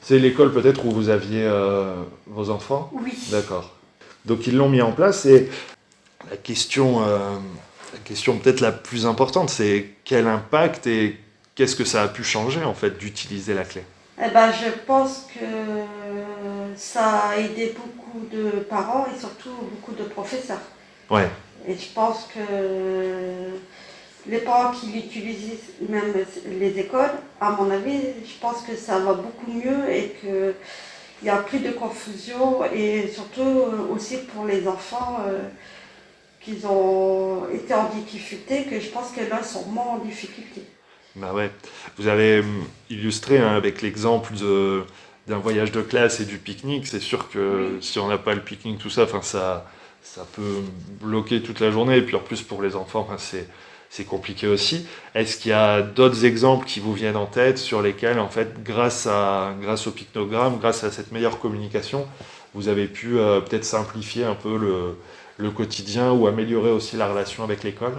C'est 0.03 0.19
l'école 0.19 0.53
peut-être 0.53 0.85
où 0.85 0.91
vous 0.91 1.09
aviez 1.09 1.45
euh, 1.45 1.95
vos 2.27 2.51
enfants? 2.51 2.91
Oui. 2.93 3.13
D'accord. 3.31 3.73
Donc, 4.25 4.47
ils 4.47 4.57
l'ont 4.57 4.69
mis 4.69 4.83
en 4.83 4.93
place. 4.93 5.27
Et 5.27 5.49
la 6.31 6.37
question 6.37 7.01
la 7.95 8.01
question 8.01 8.37
peut-être 8.39 8.61
la 8.61 8.73
plus 8.73 9.07
importante, 9.07 9.51
c'est 9.51 9.91
quel 10.05 10.27
impact 10.27 10.89
et 10.89 11.17
qu'est-ce 11.55 11.77
que 11.77 11.85
ça 11.85 12.03
a 12.03 12.09
pu 12.09 12.25
changer 12.25 12.65
en 12.65 12.75
fait 12.75 12.99
d'utiliser 12.99 13.55
la 13.55 13.63
clé? 13.63 13.83
Eh 14.19 14.31
ben, 14.31 14.51
je 14.53 14.71
pense 14.87 15.27
que 15.33 15.45
ça 16.77 17.19
a 17.29 17.37
aidé 17.39 17.75
beaucoup 17.77 18.27
de 18.27 18.61
parents 18.61 19.07
et 19.15 19.19
surtout 19.19 19.51
beaucoup 19.71 19.93
de 19.93 20.05
professeurs. 20.05 20.63
Ouais. 21.11 21.29
Et 21.67 21.75
je 21.75 21.93
pense 21.95 22.29
que 22.35 23.59
les 24.27 24.39
parents 24.39 24.73
qui 24.73 24.87
l'utilisent, 24.87 25.73
même 25.89 26.15
les 26.59 26.79
écoles, 26.79 27.13
à 27.41 27.51
mon 27.51 27.71
avis, 27.71 28.01
je 28.25 28.39
pense 28.41 28.63
que 28.63 28.77
ça 28.77 28.99
va 28.99 29.15
beaucoup 29.15 29.51
mieux 29.51 29.91
et 29.91 30.15
qu'il 30.21 30.55
n'y 31.23 31.31
a 31.31 31.37
plus 31.37 31.59
de 31.59 31.71
confusion 31.71 32.65
et 32.73 33.09
surtout 33.09 33.65
aussi 33.95 34.19
pour 34.19 34.47
les 34.47 34.67
enfants 34.67 35.19
euh, 35.27 35.49
qui 36.41 36.65
ont 36.67 37.49
été 37.53 37.75
en 37.75 37.89
difficulté, 37.89 38.65
que 38.65 38.81
je 38.81 38.89
pense 38.89 39.11
que 39.11 39.21
là, 39.21 39.41
ils 39.43 39.47
sont 39.47 39.67
moins 39.67 39.95
en 39.95 39.99
difficulté. 39.99 40.63
Bah 41.17 41.33
ouais. 41.33 41.51
Vous 41.97 42.09
avez 42.09 42.41
hum, 42.41 42.65
illustré 42.91 43.39
hein, 43.39 43.55
avec 43.55 43.83
l'exemple 43.83 44.35
d'un 45.27 45.39
voyage 45.39 45.73
de 45.73 45.83
classe 45.83 46.21
et 46.21 46.25
du 46.25 46.39
pique-nique. 46.39 46.87
C'est 46.87 47.01
sûr 47.01 47.29
que 47.31 47.79
si 47.81 47.99
on 47.99 48.09
n'a 48.09 48.19
pas 48.19 48.35
le 48.35 48.41
pique-nique, 48.41 48.79
tout 48.79 48.91
ça, 48.91 49.07
ça, 49.23 49.71
ça 50.03 50.27
peut 50.35 50.63
bloquer 51.01 51.43
toute 51.43 51.61
la 51.61 51.71
journée. 51.71 51.97
Et 51.99 52.03
puis 52.03 52.17
en 52.17 52.21
plus, 52.21 52.43
pour 52.43 52.63
les 52.63 52.77
enfants, 52.77 53.09
c'est 53.19 53.49
c'est 53.95 54.05
compliqué 54.05 54.49
aussi. 54.49 54.89
Est-ce 55.15 55.37
qu'il 55.37 55.53
y 55.53 55.55
a 55.55 55.81
d'autres 55.81 56.25
exemples 56.25 56.67
qui 56.67 56.81
vous 56.81 56.93
viennent 56.93 57.17
en 57.17 57.27
tête 57.27 57.59
sur 57.59 57.81
lesquels, 57.81 58.19
en 58.19 58.29
fait, 58.29 58.61
grâce, 58.65 59.07
à, 59.07 59.55
grâce 59.61 59.87
au 59.87 59.93
pictogramme, 59.93 60.59
grâce 60.59 60.83
à 60.83 60.91
cette 60.91 61.13
meilleure 61.13 61.39
communication, 61.39 62.05
vous 62.55 62.67
avez 62.67 62.89
pu 62.89 63.21
euh, 63.21 63.41
peut-être 63.41 63.65
simplifier 63.65 64.25
un 64.25 64.35
peu 64.35 64.59
le, 64.59 64.99
le, 65.37 65.51
quotidien 65.53 66.11
ou 66.11 66.27
améliorer 66.27 66.73
aussi 66.73 66.97
la 66.97 67.07
relation 67.07 67.45
avec 67.45 67.63
l'école? 67.63 67.95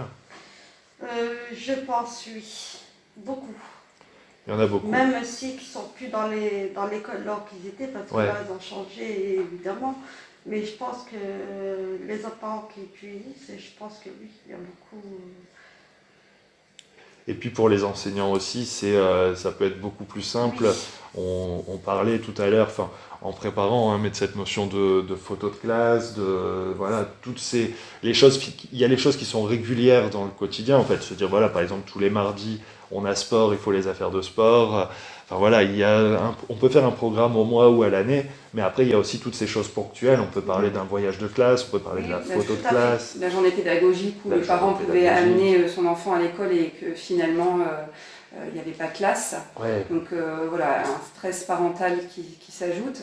Euh, 1.02 1.06
Je 1.56 1.72
pense 1.72 2.24
oui, 2.26 2.44
beaucoup. 3.16 3.56
Il 4.46 4.52
y 4.52 4.56
en 4.56 4.60
a 4.60 4.66
beaucoup. 4.66 4.88
Même 4.88 5.24
si 5.24 5.50
ils 5.50 5.56
ne 5.56 5.60
sont 5.60 5.88
plus 5.96 6.08
dans 6.08 6.28
l'école 6.28 7.24
dans 7.24 7.32
là 7.32 7.44
qu'ils 7.50 7.68
étaient, 7.68 7.88
parce 7.88 8.10
que 8.10 8.16
là, 8.16 8.36
ils 8.46 8.52
ont 8.52 8.60
changé, 8.60 9.40
évidemment. 9.40 9.96
Mais 10.46 10.64
je 10.64 10.76
pense 10.76 11.04
que 11.10 12.06
les 12.06 12.24
enfants 12.24 12.68
qui 12.72 12.82
utilisent, 12.82 13.50
je 13.58 13.78
pense 13.78 13.98
que 13.98 14.10
oui, 14.20 14.28
il 14.46 14.52
y 14.52 14.54
a 14.54 14.58
beaucoup. 14.58 15.02
Et 17.28 17.34
puis 17.34 17.50
pour 17.50 17.68
les 17.68 17.82
enseignants 17.82 18.30
aussi, 18.30 18.64
c'est, 18.64 18.94
euh, 18.94 19.34
ça 19.34 19.50
peut 19.50 19.66
être 19.66 19.80
beaucoup 19.80 20.04
plus 20.04 20.22
simple. 20.22 20.66
On, 21.16 21.80
parlait 21.84 22.18
tout 22.18 22.40
à 22.40 22.46
l'heure, 22.48 22.68
enfin, 22.68 22.90
en 23.22 23.32
préparant, 23.32 23.92
hein, 23.92 23.98
mais 24.00 24.10
de 24.10 24.14
cette 24.14 24.36
notion 24.36 24.66
de, 24.66 25.00
de, 25.00 25.14
photo 25.14 25.48
de 25.48 25.54
classe, 25.54 26.14
de 26.14 26.72
voilà, 26.76 27.08
toutes 27.22 27.38
ces 27.38 27.74
les 28.02 28.12
choses. 28.12 28.38
Il 28.72 28.78
y 28.78 28.84
a 28.84 28.88
les 28.88 28.98
choses 28.98 29.16
qui 29.16 29.24
sont 29.24 29.42
régulières 29.42 30.10
dans 30.10 30.24
le 30.24 30.30
quotidien, 30.30 30.76
en 30.76 30.84
fait. 30.84 31.02
Se 31.02 31.14
dire 31.14 31.28
voilà, 31.28 31.48
par 31.48 31.62
exemple, 31.62 31.90
tous 31.90 31.98
les 31.98 32.10
mardis, 32.10 32.60
on 32.90 33.04
a 33.04 33.14
sport, 33.14 33.52
il 33.52 33.58
faut 33.58 33.72
les 33.72 33.88
affaires 33.88 34.10
de 34.10 34.22
sport. 34.22 34.90
Enfin 35.28 35.40
voilà, 35.40 35.64
il 35.64 35.76
y 35.76 35.82
a 35.82 36.34
on 36.48 36.54
peut 36.54 36.68
faire 36.68 36.84
un 36.84 36.92
programme 36.92 37.36
au 37.36 37.44
mois 37.44 37.68
ou 37.68 37.82
à 37.82 37.88
l'année, 37.88 38.26
mais 38.54 38.62
après 38.62 38.84
il 38.84 38.90
y 38.90 38.94
a 38.94 38.98
aussi 38.98 39.18
toutes 39.18 39.34
ces 39.34 39.48
choses 39.48 39.66
ponctuelles. 39.66 40.20
On 40.20 40.32
peut 40.32 40.40
parler 40.40 40.70
d'un 40.70 40.84
voyage 40.84 41.18
de 41.18 41.26
classe, 41.26 41.66
on 41.66 41.72
peut 41.72 41.82
parler 41.82 42.02
de 42.02 42.10
la 42.10 42.20
photo 42.20 42.54
de 42.54 42.68
classe. 42.68 43.16
La 43.20 43.28
journée 43.28 43.50
pédagogique 43.50 44.18
où 44.24 44.30
les 44.30 44.42
parents 44.42 44.74
pouvaient 44.74 45.08
amener 45.08 45.56
euh, 45.56 45.68
son 45.68 45.84
enfant 45.86 46.14
à 46.14 46.20
l'école 46.20 46.52
et 46.52 46.70
que 46.80 46.94
finalement 46.94 47.58
euh, 47.58 48.36
euh, 48.36 48.44
il 48.48 48.54
n'y 48.54 48.60
avait 48.60 48.70
pas 48.70 48.86
de 48.86 48.96
classe. 48.96 49.34
Donc 49.90 50.12
voilà, 50.48 50.82
un 50.82 51.16
stress 51.16 51.42
parental 51.42 51.98
qui, 52.14 52.22
qui 52.22 52.52
s'ajoute. 52.52 53.02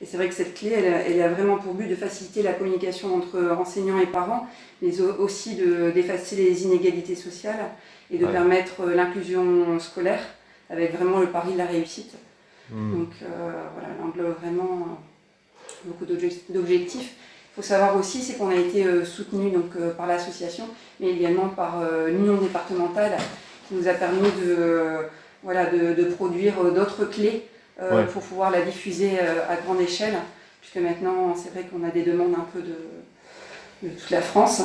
Et 0.00 0.06
c'est 0.06 0.16
vrai 0.16 0.28
que 0.28 0.34
cette 0.34 0.54
clé, 0.54 0.70
elle, 0.70 0.84
elle, 0.84 1.22
a 1.22 1.28
vraiment 1.28 1.56
pour 1.56 1.74
but 1.74 1.86
de 1.86 1.94
faciliter 1.94 2.42
la 2.42 2.52
communication 2.52 3.14
entre 3.16 3.56
enseignants 3.58 3.98
et 3.98 4.06
parents, 4.06 4.46
mais 4.82 5.00
aussi 5.00 5.56
d'effacer 5.94 6.36
les 6.36 6.64
inégalités 6.64 7.14
sociales 7.14 7.70
et 8.10 8.18
de 8.18 8.26
permettre 8.26 8.84
l'inclusion 8.86 9.78
scolaire 9.78 10.20
avec 10.70 10.94
vraiment 10.94 11.20
le 11.20 11.28
pari 11.28 11.52
de 11.52 11.58
la 11.58 11.66
réussite. 11.66 12.14
Hmm. 12.70 12.92
Donc 12.92 13.10
euh, 13.22 13.26
voilà, 13.74 13.88
elle 13.94 14.04
englobe 14.04 14.36
vraiment 14.40 14.86
euh, 14.88 15.86
beaucoup 15.86 16.06
d'objectifs. 16.06 17.14
Il 17.52 17.62
faut 17.62 17.62
savoir 17.62 17.96
aussi, 17.96 18.22
c'est 18.22 18.34
qu'on 18.34 18.50
a 18.50 18.56
été 18.56 18.84
euh, 18.84 19.04
soutenu 19.04 19.50
donc, 19.50 19.76
par 19.96 20.06
l'association, 20.06 20.64
mais 21.00 21.10
également 21.10 21.48
par 21.48 21.82
l'union 22.08 22.36
départementale, 22.36 23.16
qui 23.68 23.74
nous 23.74 23.88
a 23.88 23.94
permis 23.94 24.28
de, 24.44 24.98
voilà, 25.42 25.66
de, 25.66 26.04
produire 26.04 26.54
d'autres 26.74 27.04
clés 27.04 27.46
pour 28.12 28.22
pouvoir 28.22 28.50
la 28.50 28.62
diffuser 28.62 29.18
à 29.18 29.56
grande 29.56 29.80
échelle, 29.80 30.16
puisque 30.60 30.76
maintenant, 30.76 31.34
c'est 31.34 31.52
vrai 31.52 31.68
qu'on 31.70 31.86
a 31.86 31.90
des 31.90 32.02
demandes 32.02 32.34
un 32.34 32.46
peu 32.52 32.60
de, 32.60 32.78
de 33.82 33.94
toute 33.94 34.10
la 34.10 34.22
France. 34.22 34.62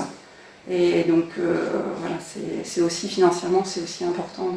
Et 0.70 1.04
donc, 1.04 1.26
voilà, 1.38 2.18
c'est 2.64 2.82
aussi 2.82 3.08
financièrement, 3.08 3.64
c'est 3.64 3.82
aussi 3.82 4.04
important 4.04 4.56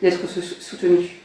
d'être 0.00 0.28
soutenu. 0.28 1.20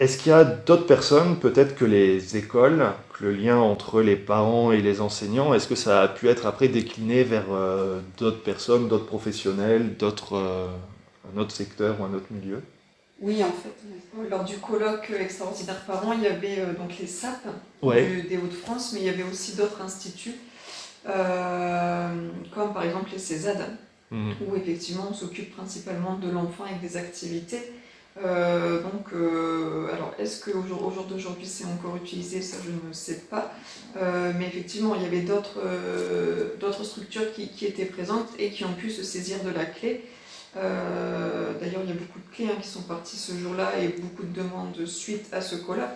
Est-ce 0.00 0.16
qu'il 0.16 0.32
y 0.32 0.34
a 0.34 0.44
d'autres 0.44 0.86
personnes, 0.86 1.36
peut-être 1.38 1.74
que 1.74 1.84
les 1.84 2.38
écoles, 2.38 2.86
que 3.12 3.24
le 3.24 3.32
lien 3.32 3.58
entre 3.58 4.00
les 4.00 4.16
parents 4.16 4.72
et 4.72 4.80
les 4.80 5.02
enseignants, 5.02 5.52
est-ce 5.52 5.68
que 5.68 5.74
ça 5.74 6.00
a 6.00 6.08
pu 6.08 6.28
être 6.28 6.46
après 6.46 6.68
décliné 6.68 7.22
vers 7.22 7.52
euh, 7.52 8.00
d'autres 8.16 8.42
personnes, 8.42 8.88
d'autres 8.88 9.04
professionnels, 9.04 9.98
d'autres, 9.98 10.36
euh, 10.36 10.68
un 11.34 11.38
autre 11.38 11.54
secteur 11.54 12.00
ou 12.00 12.04
un 12.04 12.14
autre 12.14 12.28
milieu? 12.30 12.62
Oui, 13.20 13.42
en 13.44 13.52
fait. 13.52 14.28
Lors 14.28 14.44
du 14.44 14.56
colloque 14.58 15.10
extraordinaire 15.18 15.84
parents, 15.86 16.12
il 16.12 16.22
y 16.22 16.26
avait 16.26 16.58
euh, 16.58 16.72
donc 16.72 16.98
les 16.98 17.06
SAP 17.06 17.46
des 17.82 18.36
Hauts-de-France, 18.36 18.92
mais 18.94 19.00
il 19.00 19.06
y 19.06 19.10
avait 19.10 19.22
aussi 19.22 19.56
d'autres 19.56 19.80
instituts, 19.82 20.36
comme 21.04 22.72
par 22.72 22.82
exemple 22.82 23.10
les 23.12 23.18
CESAD, 23.18 23.76
mmh. 24.10 24.32
où 24.46 24.56
effectivement 24.56 25.08
on 25.10 25.14
s'occupe 25.14 25.54
principalement 25.54 26.16
de 26.16 26.30
l'enfant 26.30 26.64
avec 26.64 26.80
des 26.80 26.96
activités 26.96 27.72
euh, 28.24 28.82
donc, 28.82 29.12
euh, 29.12 29.88
alors, 29.92 30.14
est-ce 30.18 30.44
qu'au 30.44 30.62
jour, 30.66 30.84
au 30.84 30.90
jour 30.90 31.04
d'aujourd'hui 31.04 31.46
c'est 31.46 31.64
encore 31.64 31.96
utilisé? 31.96 32.42
Ça, 32.42 32.56
je 32.64 32.70
ne 32.70 32.92
sais 32.92 33.22
pas. 33.30 33.52
Euh, 33.96 34.32
mais 34.38 34.46
effectivement, 34.46 34.94
il 34.94 35.02
y 35.02 35.04
avait 35.04 35.22
d'autres 35.22 35.60
d'autres 36.60 36.84
structures 36.84 37.32
qui, 37.32 37.48
qui, 37.48 37.66
étaient 37.66 37.86
présentes 37.86 38.28
et 38.38 38.50
qui 38.50 38.64
ont 38.64 38.72
pu 38.72 38.90
se 38.90 39.02
saisir 39.02 39.38
de 39.44 39.50
la 39.50 39.64
clé. 39.64 40.04
D'ailleurs, 40.54 41.82
il 41.84 41.88
y 41.88 41.92
a 41.92 41.94
beaucoup 41.94 42.18
de 42.18 42.44
hein, 42.44 42.56
qui 42.60 42.68
sont 42.68 42.82
parties 42.82 43.16
ce 43.16 43.32
jour-là 43.32 43.72
et 43.80 43.88
beaucoup 44.00 44.24
de 44.24 44.32
demandes 44.32 44.84
suite 44.86 45.26
à 45.32 45.40
ce 45.40 45.56
colloque. 45.56 45.86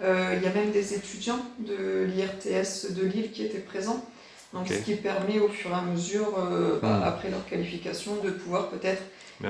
il 0.00 0.42
y 0.42 0.46
a 0.46 0.52
même 0.52 0.70
des 0.72 0.94
étudiants 0.94 1.40
de 1.58 2.04
l'IRTS 2.04 2.92
de 2.92 3.06
Lille 3.06 3.30
qui 3.30 3.44
étaient 3.44 3.58
présents. 3.58 4.04
Donc, 4.52 4.68
ce 4.68 4.74
qui 4.74 4.96
permet 4.96 5.38
au 5.38 5.48
fur 5.48 5.70
et 5.70 5.74
à 5.74 5.82
mesure, 5.82 6.32
bah, 6.82 6.88
hmm. 6.88 7.02
après 7.04 7.30
leur 7.30 7.44
qualification, 7.46 8.16
de 8.22 8.30
pouvoir 8.30 8.70
peut-être 8.70 9.02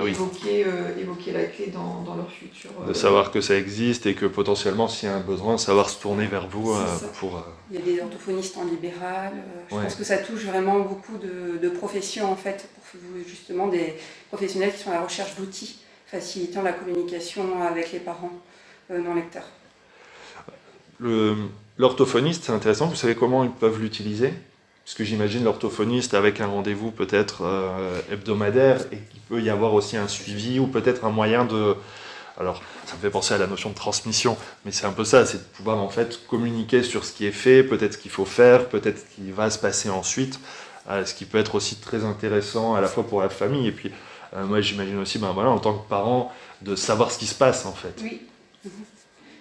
évoquer, 0.06 0.64
euh, 0.66 0.98
évoquer, 0.98 1.32
la 1.32 1.44
clé 1.44 1.66
dans, 1.66 2.02
dans 2.02 2.14
leur 2.16 2.30
futur. 2.30 2.70
de 2.86 2.90
euh, 2.90 2.94
savoir 2.94 3.30
que 3.30 3.40
ça 3.40 3.56
existe 3.56 4.06
et 4.06 4.14
que 4.14 4.26
potentiellement, 4.26 4.88
s'il 4.88 5.08
y 5.08 5.12
a 5.12 5.16
un 5.16 5.20
besoin, 5.20 5.58
savoir 5.58 5.90
se 5.90 6.00
tourner 6.00 6.26
vers 6.26 6.48
vous 6.48 6.72
euh, 6.72 6.84
pour. 7.18 7.44
Il 7.70 7.78
y 7.78 7.82
a 7.82 7.84
des 7.84 8.00
orthophonistes 8.00 8.56
en 8.56 8.64
libéral. 8.64 9.32
je 9.70 9.76
pense 9.76 9.94
que 9.94 10.04
ça 10.04 10.18
touche 10.18 10.44
vraiment 10.44 10.80
beaucoup 10.80 11.18
de, 11.18 11.58
de, 11.58 11.68
professions, 11.68 12.30
en 12.30 12.36
fait, 12.36 12.68
pour 12.74 13.00
justement 13.26 13.68
des 13.68 13.94
professionnels 14.28 14.72
qui 14.72 14.78
sont 14.82 14.90
à 14.90 14.94
la 14.94 15.02
recherche 15.02 15.36
d'outils 15.36 15.78
facilitant 16.06 16.60
la 16.62 16.72
communication 16.72 17.62
avec 17.62 17.92
les 17.92 18.00
parents 18.00 18.32
non 18.90 19.14
lecteurs. 19.14 19.48
L'orthophoniste, 21.78 22.44
c'est 22.44 22.52
intéressant. 22.52 22.86
Vous 22.86 22.96
savez 22.96 23.14
comment 23.14 23.44
ils 23.44 23.50
peuvent 23.50 23.80
l'utiliser? 23.80 24.34
Parce 24.84 24.94
que 24.94 25.04
j'imagine 25.04 25.44
l'orthophoniste 25.44 26.14
avec 26.14 26.40
un 26.40 26.46
rendez-vous 26.46 26.90
peut-être 26.90 27.42
euh, 27.44 28.00
hebdomadaire 28.10 28.80
et 28.90 28.96
qu'il 28.96 29.20
peut 29.28 29.40
y 29.40 29.48
avoir 29.48 29.74
aussi 29.74 29.96
un 29.96 30.08
suivi 30.08 30.58
ou 30.58 30.66
peut-être 30.66 31.04
un 31.04 31.10
moyen 31.10 31.44
de... 31.44 31.76
Alors, 32.38 32.62
ça 32.86 32.96
me 32.96 33.00
fait 33.00 33.10
penser 33.10 33.34
à 33.34 33.38
la 33.38 33.46
notion 33.46 33.70
de 33.70 33.74
transmission, 33.74 34.36
mais 34.64 34.72
c'est 34.72 34.86
un 34.86 34.92
peu 34.92 35.04
ça, 35.04 35.24
c'est 35.24 35.38
de 35.38 35.56
pouvoir 35.56 35.78
en 35.78 35.88
fait 35.88 36.26
communiquer 36.26 36.82
sur 36.82 37.04
ce 37.04 37.12
qui 37.12 37.26
est 37.26 37.32
fait, 37.32 37.62
peut-être 37.62 37.92
ce 37.92 37.98
qu'il 37.98 38.10
faut 38.10 38.24
faire, 38.24 38.68
peut-être 38.68 38.98
ce 38.98 39.14
qui 39.14 39.30
va 39.30 39.50
se 39.50 39.58
passer 39.58 39.88
ensuite, 39.88 40.40
euh, 40.90 41.04
ce 41.04 41.14
qui 41.14 41.26
peut 41.26 41.38
être 41.38 41.54
aussi 41.54 41.76
très 41.76 42.04
intéressant 42.04 42.74
à 42.74 42.80
la 42.80 42.88
fois 42.88 43.06
pour 43.06 43.20
la 43.20 43.28
famille 43.28 43.68
et 43.68 43.72
puis 43.72 43.92
euh, 44.34 44.44
moi 44.46 44.60
j'imagine 44.60 44.98
aussi, 44.98 45.18
ben 45.18 45.32
voilà, 45.32 45.50
en 45.50 45.58
tant 45.58 45.74
que 45.74 45.88
parent, 45.88 46.32
de 46.62 46.74
savoir 46.74 47.12
ce 47.12 47.18
qui 47.18 47.26
se 47.26 47.34
passe 47.34 47.66
en 47.66 47.72
fait. 47.72 47.94
Oui. 48.02 48.22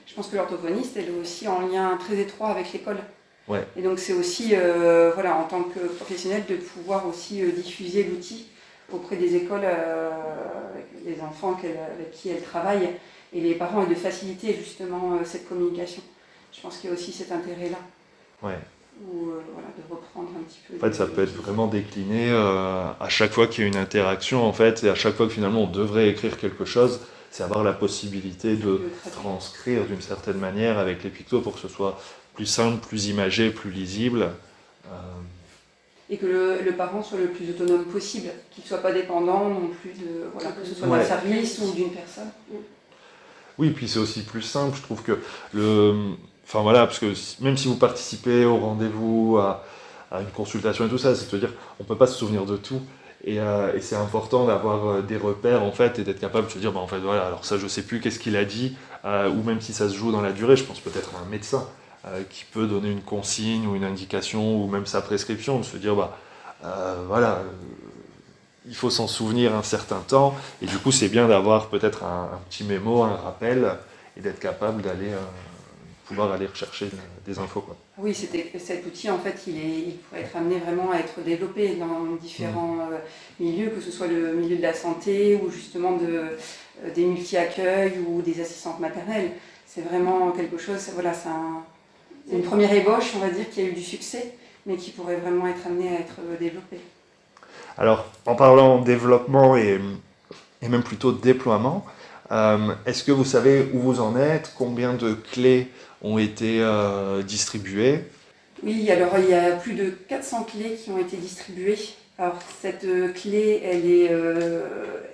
Je 0.05 0.13
pense 0.13 0.27
que 0.27 0.35
l'orthophoniste, 0.35 0.97
elle 0.97 1.05
est 1.05 1.19
aussi 1.19 1.47
en 1.47 1.61
lien 1.61 1.97
très 1.97 2.19
étroit 2.19 2.49
avec 2.49 2.73
l'école. 2.73 2.97
Et 3.75 3.81
donc 3.81 3.99
c'est 3.99 4.13
aussi, 4.13 4.51
euh, 4.53 5.11
voilà, 5.13 5.35
en 5.35 5.43
tant 5.43 5.63
que 5.63 5.79
professionnel, 5.79 6.43
de 6.47 6.55
pouvoir 6.55 7.07
aussi 7.07 7.43
euh, 7.43 7.51
diffuser 7.51 8.03
l'outil 8.03 8.47
auprès 8.91 9.15
des 9.15 9.35
écoles, 9.35 9.61
euh, 9.63 10.09
des 11.05 11.21
enfants 11.21 11.57
avec 11.63 12.11
qui 12.11 12.29
elle 12.29 12.41
travaille, 12.41 12.89
et 13.33 13.41
les 13.41 13.55
parents, 13.55 13.85
et 13.85 13.89
de 13.89 13.95
faciliter 13.95 14.53
justement 14.53 15.19
cette 15.23 15.47
communication. 15.47 16.01
Je 16.51 16.61
pense 16.61 16.77
qu'il 16.77 16.89
y 16.89 16.93
a 16.93 16.95
aussi 16.95 17.11
cet 17.13 17.31
intérêt-là. 17.31 17.77
Ouais. 18.43 18.57
Ou 19.07 19.31
voilà, 19.53 19.69
de 19.77 19.89
reprendre 19.89 20.29
un 20.37 20.43
petit 20.43 20.59
peu. 20.67 20.75
En 20.75 20.79
fait, 20.79 20.93
ça 20.93 21.07
peut 21.07 21.23
être 21.23 21.33
vraiment 21.33 21.67
décliné 21.67 22.29
à 22.31 23.07
chaque 23.07 23.31
fois 23.31 23.47
qu'il 23.47 23.63
y 23.63 23.65
a 23.65 23.69
une 23.69 23.77
interaction, 23.77 24.43
en 24.45 24.51
fait, 24.51 24.83
et 24.83 24.89
à 24.89 24.95
chaque 24.95 25.15
fois 25.15 25.27
que 25.27 25.31
finalement 25.31 25.63
on 25.63 25.71
devrait 25.71 26.09
écrire 26.09 26.37
quelque 26.37 26.65
chose, 26.65 26.99
c'est 27.31 27.43
avoir 27.43 27.63
la 27.63 27.71
possibilité 27.71 28.57
de 28.57 28.81
transcrire 29.13 29.85
d'une 29.85 30.01
certaine 30.01 30.37
manière 30.37 30.77
avec 30.77 31.01
les 31.03 31.09
pictos 31.09 31.39
pour 31.39 31.53
que 31.53 31.59
ce 31.59 31.69
soit 31.69 31.97
plus 32.33 32.45
simple, 32.45 32.85
plus 32.85 33.07
imagé, 33.07 33.49
plus 33.51 33.71
lisible. 33.71 34.29
Euh, 34.85 34.97
et 36.09 36.17
que 36.17 36.25
le, 36.25 36.71
parent 36.73 37.01
soit 37.01 37.19
le 37.19 37.27
plus 37.27 37.49
autonome 37.49 37.85
possible, 37.85 38.29
qu'il 38.51 38.63
ne 38.63 38.67
soit 38.67 38.81
pas 38.81 38.91
dépendant 38.91 39.49
non 39.49 39.69
plus 39.81 39.91
de 39.91 40.25
voilà, 40.33 40.51
que 40.51 40.65
ce 40.65 40.75
soit 40.75 40.87
d'un 40.87 41.03
service 41.03 41.59
ou 41.59 41.71
d'une 41.71 41.91
personne. 41.91 42.29
Oui, 43.57 43.69
puis 43.69 43.87
c'est 43.87 43.99
aussi 43.99 44.23
plus 44.23 44.41
simple, 44.41 44.75
je 44.77 44.81
trouve 44.81 45.03
que 45.03 45.19
le. 45.53 45.93
Enfin 46.45 46.61
voilà, 46.63 46.85
parce 46.85 46.99
que 46.99 47.13
même 47.41 47.55
si 47.55 47.69
vous 47.69 47.77
participez 47.77 48.43
au 48.43 48.57
rendez-vous, 48.57 49.37
à, 49.37 49.63
une 50.19 50.31
consultation 50.31 50.85
et 50.85 50.89
tout 50.89 50.97
ça, 50.97 51.15
c'est-à-dire, 51.15 51.53
on 51.79 51.83
ne 51.83 51.87
peut 51.87 51.95
pas 51.95 52.07
se 52.07 52.17
souvenir 52.17 52.45
de 52.45 52.57
tout. 52.57 52.81
Euh, 53.27 53.73
et, 53.75 53.81
c'est 53.81 53.95
important 53.95 54.45
d'avoir 54.45 54.87
euh, 54.87 55.01
des 55.01 55.17
repères 55.17 55.63
en 55.63 55.71
fait 55.71 55.99
et 55.99 56.03
d'être 56.03 56.19
capable 56.19 56.47
de 56.47 56.51
se 56.51 56.57
dire 56.57 56.71
bah, 56.71 56.79
en 56.79 56.87
fait 56.87 56.97
voilà 56.97 57.27
alors 57.27 57.45
ça 57.45 57.59
je 57.59 57.67
sais 57.67 57.83
plus 57.83 57.99
qu'est-ce 57.99 58.17
qu'il 58.17 58.35
a 58.35 58.45
dit 58.45 58.75
euh, 59.05 59.29
ou 59.29 59.43
même 59.43 59.61
si 59.61 59.73
ça 59.73 59.89
se 59.89 59.95
joue 59.95 60.11
dans 60.11 60.21
la 60.21 60.31
durée 60.31 60.55
je 60.55 60.63
pense 60.63 60.79
peut-être 60.79 61.11
à 61.15 61.23
un 61.23 61.29
médecin 61.29 61.67
qui 62.29 62.45
peut 62.45 62.65
donner 62.65 62.89
une 62.89 63.01
consigne 63.01 63.67
ou 63.67 63.75
une 63.75 63.83
indication 63.83 64.63
ou 64.63 64.67
même 64.67 64.85
sa 64.85 65.01
prescription 65.01 65.59
de 65.59 65.63
se 65.63 65.77
dire 65.77 65.95
bah 65.95 66.17
voilà 67.07 67.43
il 68.67 68.75
faut 68.75 68.89
s'en 68.89 69.07
souvenir 69.07 69.55
un 69.55 69.61
certain 69.61 69.99
temps 69.99 70.35
et 70.61 70.65
du 70.65 70.77
coup 70.77 70.91
c'est 70.91 71.09
bien 71.09 71.27
d'avoir 71.27 71.69
peut-être 71.69 72.03
un, 72.03 72.39
petit 72.49 72.63
mémo 72.63 73.03
un 73.03 73.15
rappel 73.15 73.77
et 74.17 74.21
d'être 74.21 74.39
capable 74.39 74.81
d'aller 74.81 75.11
pouvoir 76.05 76.31
aller 76.31 76.47
rechercher 76.47 76.89
des 77.25 77.37
infos 77.37 77.61
quoi. 77.61 77.77
Oui, 77.97 78.15
cet 78.15 78.85
outil, 78.85 79.09
en 79.11 79.19
fait, 79.19 79.43
il, 79.45 79.57
est, 79.57 79.79
il 79.87 79.97
pourrait 79.97 80.21
être 80.21 80.35
amené 80.35 80.57
vraiment 80.57 80.91
à 80.91 80.97
être 80.97 81.21
développé 81.23 81.75
dans 81.75 82.15
différents 82.19 82.75
mm. 82.75 82.93
euh, 82.93 82.97
milieux, 83.39 83.69
que 83.69 83.79
ce 83.79 83.91
soit 83.91 84.07
le 84.07 84.33
milieu 84.33 84.57
de 84.57 84.61
la 84.61 84.73
santé 84.73 85.39
ou 85.41 85.51
justement 85.51 85.97
de, 85.97 86.07
euh, 86.07 86.93
des 86.95 87.05
multi-accueils 87.05 87.99
ou 88.07 88.21
des 88.23 88.41
assistantes 88.41 88.79
maternelles. 88.79 89.31
C'est 89.67 89.81
vraiment 89.81 90.31
quelque 90.31 90.57
chose, 90.57 90.89
voilà, 90.93 91.13
c'est 91.13 91.29
une 92.31 92.43
première 92.43 92.73
ébauche, 92.73 93.13
on 93.15 93.19
va 93.19 93.29
dire, 93.29 93.49
qui 93.49 93.61
a 93.61 93.63
eu 93.63 93.73
du 93.73 93.83
succès, 93.83 94.35
mais 94.65 94.75
qui 94.75 94.91
pourrait 94.91 95.17
vraiment 95.17 95.47
être 95.47 95.65
amené 95.65 95.89
à 95.89 95.99
être 95.99 96.15
euh, 96.19 96.37
développé. 96.37 96.77
Alors, 97.77 98.05
en 98.25 98.35
parlant 98.35 98.79
développement 98.81 99.55
et, 99.55 99.79
et 100.61 100.67
même 100.67 100.83
plutôt 100.83 101.11
déploiement, 101.11 101.85
est-ce 102.85 103.03
que 103.03 103.11
vous 103.11 103.25
savez 103.25 103.67
où 103.73 103.79
vous 103.79 103.99
en 103.99 104.15
êtes? 104.15 104.53
Combien 104.57 104.93
de 104.93 105.13
clés 105.13 105.67
ont 106.01 106.17
été 106.17 106.61
euh, 106.61 107.21
distribuées? 107.23 108.05
Oui, 108.63 108.89
alors 108.89 109.13
il 109.17 109.29
y 109.29 109.33
a 109.33 109.51
plus 109.51 109.73
de 109.73 109.89
400 110.07 110.43
clés 110.43 110.77
qui 110.81 110.91
ont 110.91 110.97
été 110.97 111.17
distribuées. 111.17 111.77
Alors 112.17 112.39
cette 112.61 112.85
euh, 112.85 113.09
clé, 113.09 113.61
euh, 113.65 114.63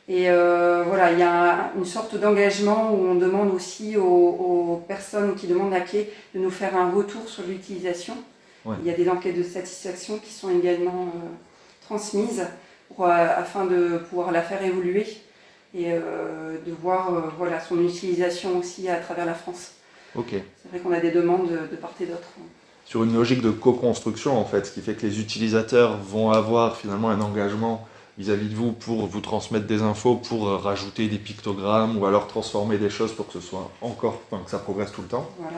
et 0.07 0.29
euh, 0.29 0.83
voilà, 0.85 1.11
il 1.11 1.19
y 1.19 1.23
a 1.23 1.71
une 1.75 1.85
sorte 1.85 2.15
d'engagement 2.15 2.93
où 2.93 3.07
on 3.07 3.15
demande 3.15 3.53
aussi 3.53 3.97
aux, 3.97 4.83
personnes 4.88 5.35
qui 5.35 5.47
demandent 5.47 5.71
la 5.71 5.81
clé 5.81 6.11
de 6.35 6.39
nous 6.39 6.51
faire 6.51 6.77
un 6.77 6.91
retour 6.91 7.27
sur 7.27 7.43
l'utilisation. 7.43 8.15
Il 8.81 8.88
y 8.88 8.89
a 8.89 8.95
des 8.95 9.07
enquêtes 9.09 9.38
de 9.38 9.43
satisfaction 9.43 10.17
qui 10.17 10.33
sont 10.33 10.49
également 10.49 11.03
euh, 11.03 11.27
transmises 11.81 12.47
pour, 12.88 13.05
euh, 13.05 13.09
afin 13.09 13.65
de 13.65 13.99
pouvoir 14.09 14.31
la 14.31 14.41
faire 14.41 14.63
évoluer 14.63 15.05
et 15.75 15.91
de 15.91 16.71
voir 16.81 17.33
voilà, 17.38 17.59
son 17.59 17.83
utilisation 17.83 18.57
aussi 18.57 18.88
à 18.88 18.95
travers 18.95 19.25
la 19.25 19.33
France. 19.33 19.73
C'est 20.63 20.69
vrai 20.69 20.80
qu'on 20.80 20.91
a 20.91 20.99
des 20.99 21.12
demandes 21.12 21.49
de, 21.49 21.75
part 21.75 21.93
et 21.99 22.06
d'autre. 22.06 22.28
Sur 22.86 23.04
une 23.04 23.13
logique 23.13 23.41
de 23.41 23.51
co-construction 23.51 24.38
en 24.38 24.45
fait, 24.45 24.65
ce 24.65 24.71
qui 24.71 24.82
fait 24.82 24.93
que 24.93 25.06
les 25.06 25.19
utilisateurs 25.19 25.97
vont 25.97 26.32
avoir 26.32 26.78
finalement 26.78 27.10
un 27.10 27.19
engagement 27.21 27.88
vis-à-vis 28.17 28.47
de 28.47 28.56
vous 28.56 28.71
pour 28.71 29.08
vous 29.08 29.19
transmettre 29.19 29.65
des 29.65 29.82
infos, 29.82 30.15
pour 30.15 30.47
euh, 30.47 30.58
rajouter 30.58 31.08
des 31.08 31.17
pictogrammes 31.17 31.97
ou 31.97 32.06
alors 32.06 32.28
transformer 32.28 32.78
des 32.78 32.89
choses 32.89 33.12
pour 33.12 33.28
que 33.28 33.34
ce 33.34 33.41
soit 33.41 33.69
encore, 33.82 34.21
enfin, 34.32 34.41
que 34.43 34.49
ça 34.49 34.60
progresse 34.60 34.91
tout 34.91 35.01
le 35.01 35.08
temps. 35.08 35.30
Voilà. 35.39 35.58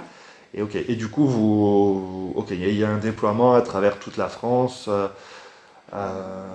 Et 0.53 0.61
ok. 0.61 0.75
Et 0.75 0.95
du 0.95 1.09
coup, 1.09 1.27
vous, 1.27 2.33
ok, 2.35 2.47
il 2.51 2.73
y, 2.73 2.83
a 2.83 2.89
un 2.89 2.97
déploiement 2.97 3.53
à 3.53 3.61
travers 3.61 3.99
toute 3.99 4.17
la 4.17 4.27
France. 4.27 4.85
Euh, 4.87 5.07
euh, 5.93 6.47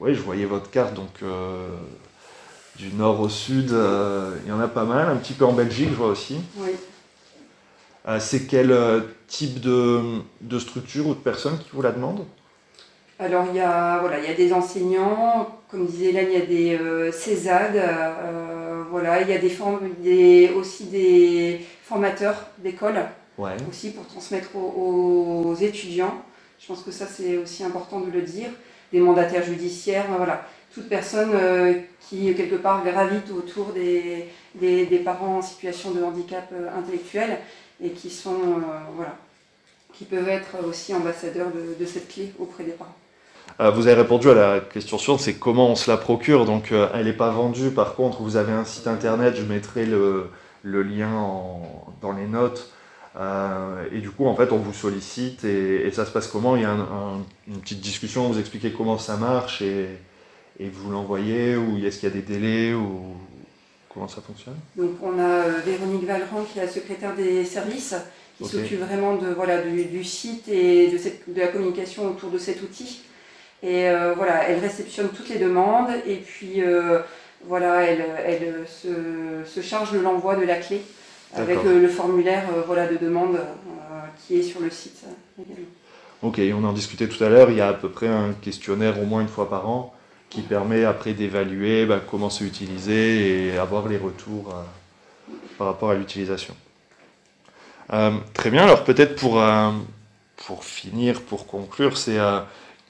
oui, 0.00 0.14
je 0.14 0.20
voyais 0.20 0.44
votre 0.44 0.70
carte, 0.70 0.94
donc 0.94 1.22
du 2.78 2.92
nord 2.94 3.20
au 3.20 3.28
sud, 3.28 3.70
il 4.44 4.48
y 4.48 4.52
en 4.52 4.60
a 4.60 4.68
pas 4.68 4.84
mal. 4.84 5.08
Un 5.08 5.16
petit 5.16 5.34
peu 5.34 5.44
en 5.44 5.52
Belgique, 5.52 5.88
je 5.90 5.96
vois 5.96 6.08
aussi. 6.08 6.40
Oui. 6.56 6.70
C'est 8.20 8.46
quel 8.46 8.74
type 9.26 9.60
de, 9.60 10.20
de 10.40 10.58
structure 10.58 11.06
ou 11.06 11.14
de 11.14 11.20
personnes 11.20 11.58
qui 11.58 11.68
vous 11.72 11.82
la 11.82 11.92
demandent? 11.92 12.24
Alors 13.20 13.46
il 13.50 13.56
y, 13.56 13.60
a, 13.60 13.98
voilà, 13.98 14.20
il 14.20 14.26
y 14.26 14.32
a 14.32 14.34
des 14.34 14.52
enseignants, 14.52 15.48
comme 15.68 15.86
disait 15.86 16.10
Hélène, 16.10 16.28
il 16.30 16.38
y 16.38 16.42
a 16.42 16.46
des 16.46 16.78
euh, 16.78 17.10
CESAD, 17.10 17.74
euh, 17.74 18.84
voilà, 18.92 19.20
il 19.22 19.28
y 19.28 19.32
a 19.32 19.38
des, 19.38 20.52
aussi 20.54 20.84
des 20.84 21.60
formateurs 21.82 22.36
d'école 22.58 22.94
aussi 23.68 23.90
pour 23.90 24.06
transmettre 24.06 24.54
aux, 24.54 25.54
étudiants. 25.60 26.22
Je 26.60 26.68
pense 26.68 26.82
que 26.82 26.92
ça 26.92 27.06
c'est 27.06 27.38
aussi 27.38 27.64
important 27.64 28.00
de 28.00 28.10
le 28.10 28.22
dire. 28.22 28.50
Des 28.92 29.00
mandataires 29.00 29.44
judiciaires, 29.44 30.06
voilà, 30.16 30.46
toute 30.72 30.88
personne 30.88 31.30
euh, 31.34 31.74
qui 32.00 32.34
quelque 32.34 32.56
part 32.56 32.84
gravite 32.84 33.30
autour 33.30 33.72
des, 33.72 34.28
des, 34.54 34.98
parents 34.98 35.38
en 35.38 35.42
situation 35.42 35.90
de 35.90 36.02
handicap 36.02 36.52
intellectuel 36.76 37.38
et 37.82 37.90
qui 37.90 38.10
sont 38.10 38.62
voilà, 38.94 39.16
qui 39.92 40.04
peuvent 40.04 40.28
être 40.28 40.66
aussi 40.66 40.94
ambassadeurs 40.94 41.48
de 41.52 41.84
cette 41.84 42.08
clé 42.08 42.32
auprès 42.38 42.64
des 42.64 42.72
parents. 42.72 42.96
Euh, 43.60 43.70
vous 43.70 43.88
avez 43.88 44.00
répondu 44.00 44.30
à 44.30 44.34
la 44.34 44.60
question 44.60 44.98
suivante, 44.98 45.20
c'est 45.20 45.34
comment 45.34 45.70
on 45.70 45.74
se 45.74 45.90
la 45.90 45.96
procure. 45.96 46.44
Donc 46.44 46.70
euh, 46.70 46.88
elle 46.94 47.06
n'est 47.06 47.12
pas 47.12 47.30
vendue, 47.30 47.70
par 47.70 47.94
contre 47.94 48.22
vous 48.22 48.36
avez 48.36 48.52
un 48.52 48.64
site 48.64 48.86
internet, 48.86 49.34
je 49.36 49.42
mettrai 49.42 49.84
le, 49.84 50.30
lien 50.64 51.10
dans 52.00 52.12
les 52.12 52.26
notes. 52.26 52.70
Euh, 53.18 53.84
et 53.90 53.98
du 53.98 54.10
coup, 54.10 54.26
en 54.26 54.36
fait, 54.36 54.52
on 54.52 54.58
vous 54.58 54.72
sollicite 54.72 55.42
et, 55.44 55.90
ça 55.90 56.06
se 56.06 56.12
passe 56.12 56.28
comment? 56.28 56.54
Il 56.54 56.62
y 56.62 56.66
a 56.66 56.76
une 57.48 57.60
petite 57.60 57.80
discussion, 57.80 58.28
vous 58.28 58.38
expliquez 58.38 58.70
comment 58.70 58.98
ça 58.98 59.16
marche 59.16 59.62
et, 59.62 59.88
vous 60.66 60.90
l'envoyez 60.90 61.56
ou 61.56 61.78
est-ce 61.84 61.98
qu'il 61.98 62.08
y 62.08 62.12
a 62.12 62.14
des 62.14 62.22
délais 62.22 62.74
ou 62.74 63.14
comment 63.88 64.08
ça 64.08 64.20
fonctionne? 64.20 64.56
Donc 64.76 64.96
on 65.02 65.18
a 65.18 65.48
Véronique 65.64 66.04
Valran 66.04 66.44
qui 66.50 66.58
est 66.58 66.62
la 66.62 66.68
secrétaire 66.68 67.14
des 67.14 67.44
services 67.44 67.94
qui 68.38 68.48
s'occupe 68.48 68.80
vraiment 68.80 69.16
de, 69.16 69.28
voilà, 69.28 69.62
du, 69.62 70.04
site 70.04 70.48
et 70.48 70.88
de, 70.88 71.32
de 71.32 71.40
la 71.40 71.48
communication 71.48 72.08
autour 72.08 72.30
de 72.30 72.38
cet 72.38 72.62
outil. 72.62 73.02
Et 73.62 73.88
euh, 73.88 74.14
voilà, 74.16 74.48
elle 74.48 74.60
réceptionne 74.60 75.08
toutes 75.08 75.28
les 75.28 75.38
demandes 75.38 75.88
et 76.06 76.16
puis 76.16 76.62
euh, 76.62 77.00
voilà, 77.44 77.82
elle, 77.82 78.04
elle 78.24 78.64
se, 78.66 79.60
charge 79.60 79.92
de 79.92 79.98
l'envoi 79.98 80.36
de 80.36 80.44
la 80.44 80.56
clé 80.56 80.80
avec 81.34 81.58
euh, 81.58 81.80
le 81.80 81.88
formulaire 81.88 82.44
voilà, 82.66 82.86
de 82.86 82.96
demande 82.96 83.38
qui 84.16 84.38
est 84.38 84.42
sur 84.42 84.60
le 84.60 84.70
site 84.70 85.04
également. 85.38 85.66
Ok, 86.22 86.40
on 86.52 86.64
en 86.64 86.72
discutait 86.72 87.08
tout 87.08 87.22
à 87.22 87.28
l'heure, 87.28 87.50
il 87.50 87.56
y 87.56 87.60
a 87.60 87.68
à 87.68 87.74
peu 87.74 87.90
près 87.90 88.08
un 88.08 88.32
questionnaire 88.40 89.00
au 89.00 89.04
moins 89.04 89.20
une 89.20 89.28
fois 89.28 89.48
par 89.48 89.68
an 89.68 89.94
qui 90.30 90.42
permet 90.42 90.84
après 90.84 91.14
d'évaluer 91.14 91.86
bah, 91.86 92.00
comment 92.06 92.30
c'est 92.30 92.44
utilisé 92.44 93.48
et 93.48 93.58
avoir 93.58 93.88
les 93.88 93.96
retours 93.96 94.54
par 95.56 95.66
rapport 95.66 95.90
à 95.90 95.94
l'utilisation. 95.94 96.54
très 98.34 98.50
bien, 98.50 98.64
alors 98.64 98.84
peut-être 98.84 99.16
pour, 99.16 99.42
pour 100.36 100.64
finir, 100.64 101.22
pour 101.22 101.46
conclure, 101.46 101.96
c'est 101.96 102.18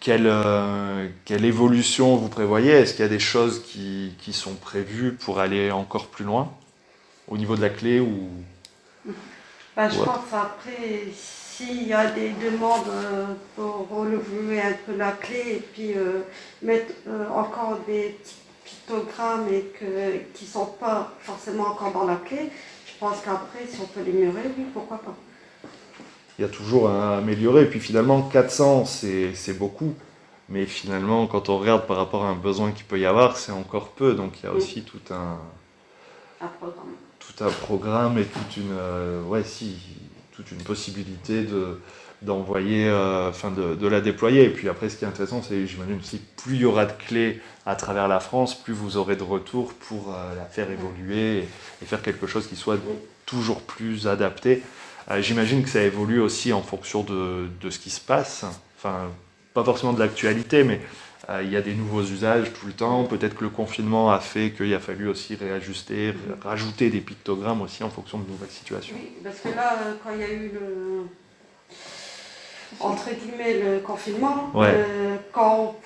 quelle, 0.01 0.27
euh, 0.27 1.09
quelle 1.25 1.45
évolution 1.45 2.17
vous 2.17 2.29
prévoyez? 2.29 2.71
Est-ce 2.71 2.95
qu'il 2.95 3.03
y 3.03 3.07
a 3.07 3.11
des 3.11 3.19
choses 3.19 3.63
qui, 3.65 4.13
qui, 4.21 4.33
sont 4.33 4.55
prévues 4.55 5.15
pour 5.15 5.41
aller 5.41 5.71
encore 5.71 6.07
plus 6.07 6.25
loin 6.25 6.53
au 7.27 7.37
niveau 7.37 7.57
de 7.57 7.63
la 7.63 7.71
clé 7.71 8.01
ou... 8.01 8.31
Bah, 9.77 9.89
je 9.89 9.99
pense 9.99 10.33
après, 10.33 11.09
s'il 11.59 11.89
y 11.89 11.93
a 11.93 12.11
des 12.11 12.31
demandes 12.31 12.89
euh, 12.89 13.27
pour 13.57 13.89
relever 13.91 14.61
un 14.61 14.75
peu 14.87 14.97
la 14.97 15.13
clé 15.13 15.43
et 15.57 15.65
puis 15.73 15.93
euh, 15.95 16.21
mettre 16.63 16.93
encore 17.35 17.79
des 17.87 18.17
petits 18.21 18.37
pictogrammes 18.65 19.49
et 19.53 19.73
que, 19.79 20.19
qui 20.35 20.45
ne 20.45 20.51
sont 20.51 20.67
pas 20.67 21.13
forcément 21.21 21.69
encore 21.69 21.93
dans 21.93 22.05
la 22.05 22.17
clé, 22.17 22.51
je 22.87 22.93
pense 23.01 23.21
qu'après, 23.25 23.67
si 23.69 23.81
on 23.81 23.87
peut 23.87 24.03
l'ignorer, 24.03 24.43
oui, 24.57 24.65
pourquoi 24.73 24.99
pas 24.99 25.15
il 26.39 26.43
y 26.43 26.45
a 26.45 26.49
toujours 26.49 26.89
à 26.89 27.19
améliorer. 27.19 27.63
Et 27.63 27.67
puis 27.67 27.81
finalement, 27.81 28.23
400, 28.23 28.85
c'est 28.85 29.59
beaucoup. 29.59 29.95
Mais 30.49 30.65
finalement, 30.65 31.27
quand 31.27 31.49
on 31.49 31.59
regarde 31.59 31.87
par 31.87 31.97
rapport 31.97 32.25
à 32.25 32.29
un 32.29 32.35
besoin 32.37 32.73
qu'il 32.73 32.87
peut 32.87 32.99
y 32.99 33.07
avoir, 33.07 33.37
c'est 33.37 33.53
encore 33.53 33.89
peu. 33.89 34.15
Donc 34.15 34.41
il 34.41 34.47
y 34.47 34.49
a 34.49 34.53
aussi 34.53 34.83
tout 34.83 35.01
un, 35.11 35.37
un 36.41 36.47
programme. 36.47 36.95
Tout 37.19 37.45
un 37.45 37.51
programme 37.51 38.19
et 38.19 38.25
toute 38.25 38.57
une, 38.57 38.73
euh, 38.73 39.23
ouais, 39.25 39.43
si, 39.45 39.77
toute 40.39 40.53
une 40.53 40.63
possibilité 40.63 41.43
de, 41.43 41.81
d'envoyer, 42.23 42.87
euh, 42.87 43.29
enfin 43.29 43.51
de, 43.51 43.75
de, 43.75 43.89
la 43.89 44.01
déployer. 44.01 44.45
Et 44.45 44.51
puis 44.51 44.69
après, 44.69 44.89
ce 44.89 44.97
qui 44.97 45.05
est 45.05 45.09
intéressant, 45.09 45.43
c'est, 45.43 45.67
j'imagine 45.67 45.99
aussi, 45.99 46.21
plus 46.37 46.55
il 46.55 46.61
y 46.61 46.65
aura 46.65 46.87
de 46.87 46.93
clés 46.93 47.41
à 47.67 47.75
travers 47.75 48.07
la 48.07 48.21
France, 48.21 48.55
plus 48.55 48.73
vous 48.73 48.97
aurez 48.97 49.17
de 49.17 49.25
retours 49.25 49.75
pour 49.75 50.15
euh, 50.15 50.37
la 50.37 50.45
faire 50.45 50.71
évoluer 50.71 51.49
et, 51.83 51.85
faire 51.87 52.03
quelque 52.03 52.29
chose 52.29 52.47
qui 52.47 52.55
soit 52.55 52.79
toujours 53.27 53.63
plus 53.63 54.07
adapté. 54.07 54.63
Euh, 55.11 55.21
j'imagine 55.21 55.65
que 55.65 55.69
ça 55.69 55.83
évolue 55.83 56.21
aussi 56.21 56.53
en 56.53 56.63
fonction 56.63 57.03
de, 57.03 57.49
de, 57.61 57.71
ce 57.71 57.81
qui 57.81 57.91
se 57.91 58.01
passe. 58.01 58.45
Enfin, 58.79 59.11
pas 59.55 59.65
forcément 59.65 59.93
de 59.93 59.99
l'actualité, 59.99 60.63
mais 60.63 60.81
il 61.43 61.51
y 61.51 61.57
a 61.57 61.61
des 61.61 61.75
nouveaux 61.75 62.03
usages 62.03 62.53
tout 62.55 62.67
le 62.67 62.73
temps. 62.73 63.05
Peut-être 63.05 63.35
que 63.35 63.45
le 63.45 63.51
confinement 63.51 64.11
a 64.11 64.21
fait 64.21 64.51
qu'il 64.51 64.73
a 64.75 64.81
fallu 64.81 65.09
aussi 65.09 65.35
réajuster, 65.35 66.15
rajouter 66.43 66.89
des 66.89 67.01
pictogrammes 67.01 67.61
aussi 67.61 67.85
en 67.85 67.91
fonction 67.91 68.19
de 68.19 68.29
nouvelles 68.29 68.49
situations. 68.51 68.97
Oui, 68.99 69.11
parce 69.23 69.41
que 69.41 69.49
là, 69.49 69.75
euh, 69.75 69.95
quand 70.03 70.11
il 70.15 70.21
y 70.21 70.25
a 70.25 70.31
eu 70.31 70.51
le 70.53 71.05
entre 72.81 73.11
guillemets 73.11 73.59
le 73.59 73.79
confinement, 73.81 74.53
euh, 74.57 75.17
quand 75.33 75.77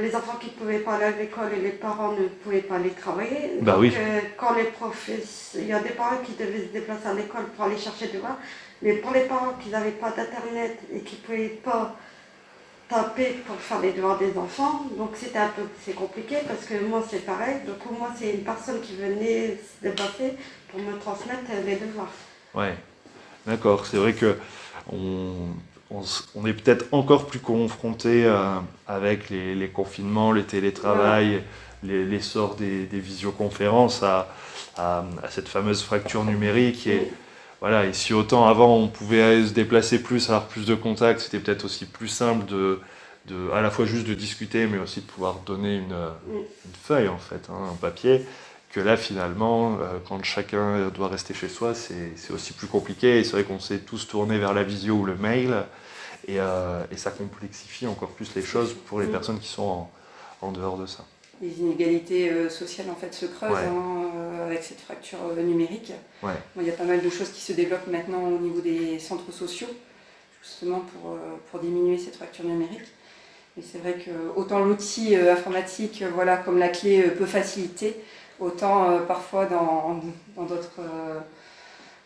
les 0.00 0.14
enfants 0.16 0.38
qui 0.40 0.46
ne 0.46 0.52
pouvaient 0.52 0.78
pas 0.78 0.94
aller 0.94 1.04
à 1.04 1.10
l'école 1.10 1.52
et 1.56 1.60
les 1.60 1.70
parents 1.70 2.12
ne 2.12 2.26
pouvaient 2.26 2.62
pas 2.62 2.76
aller 2.76 2.90
travailler. 2.90 3.58
Bah 3.60 3.76
oui. 3.78 3.92
quand 4.36 4.54
les 4.54 4.70
il 5.56 5.66
y 5.66 5.72
a 5.72 5.80
des 5.80 5.90
parents 5.90 6.16
qui 6.24 6.32
devaient 6.32 6.66
se 6.66 6.72
déplacer 6.72 7.06
à 7.08 7.14
l'école 7.14 7.44
pour 7.54 7.66
aller 7.66 7.76
chercher 7.76 8.06
des 8.06 8.14
devoirs, 8.14 8.38
mais 8.82 8.94
pour 8.94 9.12
les 9.12 9.22
parents 9.22 9.54
qui 9.62 9.68
n'avaient 9.68 9.90
pas 9.90 10.10
d'internet 10.10 10.78
et 10.92 11.00
qui 11.00 11.16
ne 11.16 11.20
pouvaient 11.20 11.60
pas 11.62 11.94
taper 12.90 13.40
pour 13.46 13.56
faire 13.56 13.80
les 13.80 13.92
devoirs 13.92 14.18
des 14.18 14.36
enfants. 14.36 14.86
Donc 14.98 15.10
c'était 15.14 15.38
un 15.38 15.48
peu 15.48 15.62
c'est 15.82 15.94
compliqué 15.94 16.36
parce 16.46 16.64
que 16.66 16.84
moi 16.84 17.02
c'est 17.08 17.24
pareil. 17.24 17.58
Donc 17.66 17.78
moi 17.98 18.08
c'est 18.18 18.32
une 18.32 18.42
personne 18.42 18.80
qui 18.80 18.96
venait 18.96 19.56
se 19.56 19.88
déplacer 19.88 20.34
pour 20.68 20.80
me 20.80 20.98
transmettre 20.98 21.50
les 21.64 21.76
devoirs. 21.76 22.12
Ouais, 22.54 22.74
d'accord. 23.46 23.86
C'est 23.86 23.96
vrai 23.96 24.12
que 24.12 24.36
on, 24.92 25.32
on, 25.90 26.46
est 26.46 26.52
peut-être 26.52 26.86
encore 26.92 27.26
plus 27.26 27.38
confronté 27.38 28.24
euh, 28.24 28.58
avec 28.88 29.30
les, 29.30 29.70
confinements, 29.72 30.32
le 30.32 30.42
télétravail, 30.42 31.42
l'essor 31.84 32.56
des, 32.56 32.86
des, 32.86 32.98
visioconférences 32.98 34.02
à, 34.02 34.28
à, 34.76 35.04
cette 35.30 35.48
fameuse 35.48 35.82
fracture 35.82 36.24
numérique. 36.24 36.86
Et, 36.86 37.12
voilà, 37.60 37.84
et 37.84 37.92
si 37.92 38.14
autant 38.14 38.48
avant 38.48 38.76
on 38.76 38.88
pouvait 38.88 39.44
se 39.46 39.52
déplacer 39.52 40.02
plus, 40.02 40.30
avoir 40.30 40.46
plus 40.46 40.64
de 40.64 40.74
contacts, 40.74 41.20
c'était 41.20 41.40
peut-être 41.40 41.64
aussi 41.64 41.84
plus 41.84 42.08
simple 42.08 42.46
de, 42.46 42.80
de, 43.26 43.50
à 43.50 43.60
la 43.60 43.70
fois 43.70 43.84
juste 43.84 44.06
de 44.06 44.14
discuter, 44.14 44.66
mais 44.66 44.78
aussi 44.78 45.00
de 45.00 45.06
pouvoir 45.06 45.40
donner 45.46 45.76
une, 45.76 45.96
une 46.32 46.74
feuille 46.82 47.08
en 47.08 47.18
fait, 47.18 47.48
hein, 47.50 47.70
un 47.72 47.76
papier. 47.76 48.24
Que 48.72 48.80
là 48.80 48.96
finalement, 48.96 49.78
euh, 49.80 49.98
quand 50.08 50.22
chacun 50.22 50.88
doit 50.90 51.08
rester 51.08 51.34
chez 51.34 51.48
soi, 51.48 51.74
c'est 51.74 52.32
aussi 52.32 52.52
plus 52.52 52.68
compliqué. 52.68 53.18
Et 53.18 53.24
c'est 53.24 53.32
vrai 53.32 53.42
qu'on 53.42 53.58
s'est 53.58 53.80
tous 53.80 54.06
tournés 54.06 54.38
vers 54.38 54.54
la 54.54 54.62
visio 54.62 54.94
ou 54.94 55.04
le 55.04 55.16
mail, 55.16 55.64
et, 56.28 56.38
euh, 56.38 56.84
et, 56.92 56.96
ça 56.96 57.10
complexifie 57.10 57.86
encore 57.88 58.10
plus 58.10 58.34
les 58.36 58.42
choses 58.42 58.74
pour 58.86 59.00
les 59.00 59.06
personnes 59.06 59.40
qui 59.40 59.48
sont 59.48 59.62
en, 59.62 59.90
en 60.42 60.52
dehors 60.52 60.78
de 60.78 60.86
ça 60.86 61.04
les 61.40 61.60
inégalités 61.60 62.30
euh, 62.30 62.48
sociales 62.48 62.88
en 62.90 62.94
fait 62.94 63.14
se 63.14 63.26
creusent 63.26 63.52
hein, 63.52 64.10
euh, 64.14 64.46
avec 64.46 64.62
cette 64.62 64.80
fracture 64.80 65.18
euh, 65.30 65.42
numérique. 65.42 65.92
il 66.56 66.62
y 66.62 66.70
a 66.70 66.74
pas 66.74 66.84
mal 66.84 67.02
de 67.02 67.10
choses 67.10 67.30
qui 67.30 67.40
se 67.40 67.52
développent 67.52 67.86
maintenant 67.86 68.22
au 68.24 68.38
niveau 68.38 68.60
des 68.60 68.98
centres 68.98 69.32
sociaux, 69.32 69.68
justement 70.42 70.80
pour, 70.80 71.18
pour 71.50 71.60
diminuer 71.60 71.98
cette 71.98 72.16
fracture 72.16 72.44
numérique. 72.44 72.88
Mais 73.56 73.62
c'est 73.62 73.78
vrai 73.78 73.94
que 73.94 74.10
autant 74.36 74.60
l'outil 74.60 75.16
informatique, 75.16 76.04
voilà, 76.14 76.36
comme 76.36 76.58
la 76.58 76.68
clé 76.68 77.02
peut 77.02 77.26
faciliter, 77.26 77.96
autant 78.38 79.00
parfois 79.08 79.46
dans 79.46 80.00
d'autres, 80.36 80.80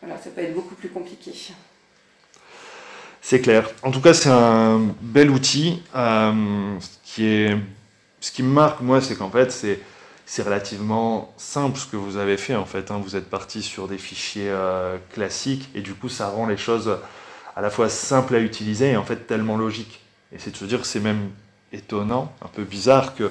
voilà, 0.01 0.18
ça 0.20 0.31
peut 0.31 0.40
être 0.40 0.55
beaucoup 0.55 0.75
plus 0.75 0.88
compliqué. 0.88 1.33
C'est 3.20 3.40
clair. 3.40 3.70
En 3.83 3.90
tout 3.90 4.01
cas, 4.01 4.14
c'est 4.14 4.31
un 4.31 4.81
bel 5.03 5.31
outil 5.31 5.83
qui 7.05 7.27
est 7.27 7.57
ce 8.24 8.32
qui 8.32 8.42
me 8.42 8.48
marque, 8.48 8.80
moi, 8.80 9.02
c'est 9.02 9.16
qu'en 9.16 9.28
fait, 9.28 9.52
c'est, 9.52 10.42
relativement 10.42 11.34
simple 11.37 11.78
ce 11.78 11.87
que 11.87 11.98
vous 11.98 12.16
avez 12.16 12.38
fait, 12.38 12.54
en 12.54 12.64
fait. 12.64 12.90
Hein. 12.90 12.98
Vous 13.04 13.16
êtes 13.16 13.28
parti 13.28 13.62
sur 13.62 13.87
des 13.87 13.98
fichiers 13.98 14.48
euh, 14.48 14.96
classiques, 15.12 15.68
et 15.74 15.82
du 15.82 15.92
coup, 15.92 16.08
ça 16.08 16.30
rend 16.30 16.46
les 16.46 16.56
choses 16.56 16.96
à 17.54 17.60
la 17.60 17.68
fois 17.68 17.90
simples 17.90 18.34
à 18.34 18.38
utiliser 18.38 18.92
et 18.92 18.96
en 18.96 19.04
fait 19.04 19.26
tellement 19.26 19.58
logiques. 19.58 20.00
Et 20.32 20.38
c'est 20.38 20.52
de 20.52 20.56
se 20.56 20.64
dire 20.64 20.80
que 20.80 20.87
c'est 20.87 21.00
même 21.00 21.32
étonnant, 21.70 22.32
un 22.40 22.48
peu 22.48 22.64
bizarre 22.64 23.14
que 23.14 23.30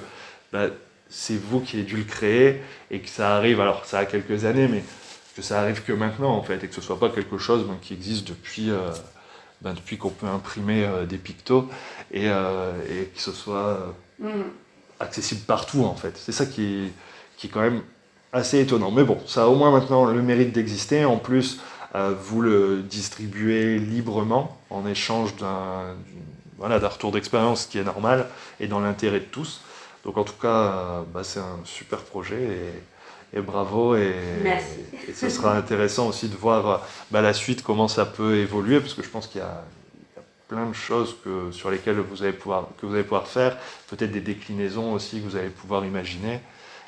bah, 0.51 0.67
c'est 1.09 1.41
vous 1.41 1.59
qui 1.59 1.77
avez 1.77 1.85
dû 1.85 1.97
le 1.97 2.03
créer 2.03 2.61
et 2.91 2.99
que 2.99 3.09
ça 3.09 3.35
arrive, 3.35 3.59
alors 3.61 3.85
ça 3.85 3.97
a 3.97 4.05
quelques 4.05 4.45
années, 4.45 4.67
mais 4.67 4.83
que 5.35 5.41
ça 5.41 5.59
arrive 5.59 5.81
que 5.81 5.91
maintenant, 5.91 6.35
en 6.35 6.43
fait, 6.43 6.63
et 6.63 6.67
que 6.67 6.75
ce 6.75 6.81
soit 6.81 6.99
pas 6.99 7.09
quelque 7.09 7.39
chose 7.39 7.65
qui 7.81 7.95
existe 7.95 8.27
depuis... 8.27 8.69
Euh, 8.69 8.91
ben, 9.61 9.73
depuis 9.73 9.97
qu'on 9.97 10.09
peut 10.09 10.27
imprimer 10.27 10.83
euh, 10.83 11.05
des 11.05 11.17
pictos 11.17 11.69
et, 12.11 12.25
et, 12.25 13.05
que 13.15 13.21
ce 13.21 13.31
soit 13.31 13.95
mmh 14.19 14.41
accessible 15.03 15.41
partout 15.41 15.83
en 15.83 15.95
fait. 15.95 16.17
C'est 16.17 16.31
ça 16.31 16.45
qui 16.45 16.85
est, 16.85 16.91
qui 17.37 17.47
est 17.47 17.49
quand 17.49 17.61
même 17.61 17.81
assez 18.31 18.59
étonnant. 18.59 18.91
Mais 18.91 19.03
bon, 19.03 19.19
ça 19.27 19.43
a 19.43 19.47
au 19.47 19.55
moins 19.55 19.71
maintenant 19.71 20.05
le 20.05 20.21
mérite 20.21 20.51
d'exister. 20.51 21.05
En 21.05 21.17
plus, 21.17 21.59
euh, 21.95 22.13
vous 22.19 22.41
le 22.41 22.81
distribuez 22.81 23.77
librement 23.77 24.57
en 24.69 24.87
échange 24.87 25.35
d'un 25.35 25.95
voilà, 26.57 26.79
retour 26.87 27.11
d'expérience 27.11 27.65
qui 27.65 27.77
est 27.77 27.83
normal 27.83 28.27
et 28.59 28.67
dans 28.67 28.79
l'intérêt 28.79 29.19
de 29.19 29.25
tous. 29.25 29.61
Donc 30.03 30.17
en 30.17 30.23
tout 30.23 30.39
cas, 30.41 30.47
euh, 30.47 31.01
bah, 31.13 31.23
c'est 31.23 31.39
un 31.39 31.59
super 31.63 31.99
projet 31.99 32.73
et, 33.33 33.41
bravo. 33.41 33.95
Et, 33.95 34.13
et, 35.07 35.13
ce 35.13 35.29
sera 35.29 35.55
intéressant 35.55 36.07
aussi 36.07 36.27
de 36.27 36.35
voir 36.35 36.85
bah, 37.11 37.21
la 37.21 37.33
suite, 37.33 37.63
comment 37.63 37.87
ça 37.87 38.05
peut 38.05 38.37
évoluer, 38.37 38.79
parce 38.79 38.93
que 38.93 39.03
je 39.03 39.09
pense 39.09 39.27
qu'il 39.27 39.41
y 39.41 39.43
a 39.43 39.63
plein 40.53 40.67
de 40.67 40.73
choses 40.73 41.15
que, 41.23 41.51
sur 41.51 41.71
lesquelles 41.71 41.97
vous 41.97 42.21
allez 42.21 42.33
pouvoir, 42.33 42.67
que 42.79 42.85
vous 42.85 42.93
allez 42.93 43.03
pouvoir 43.03 43.27
faire, 43.27 43.57
peut-être 43.87 44.11
des 44.11 44.21
déclinaisons 44.21 44.93
aussi 44.93 45.19
que 45.19 45.27
vous 45.27 45.35
allez 45.35 45.49
pouvoir 45.49 45.83
imaginer. 45.83 46.39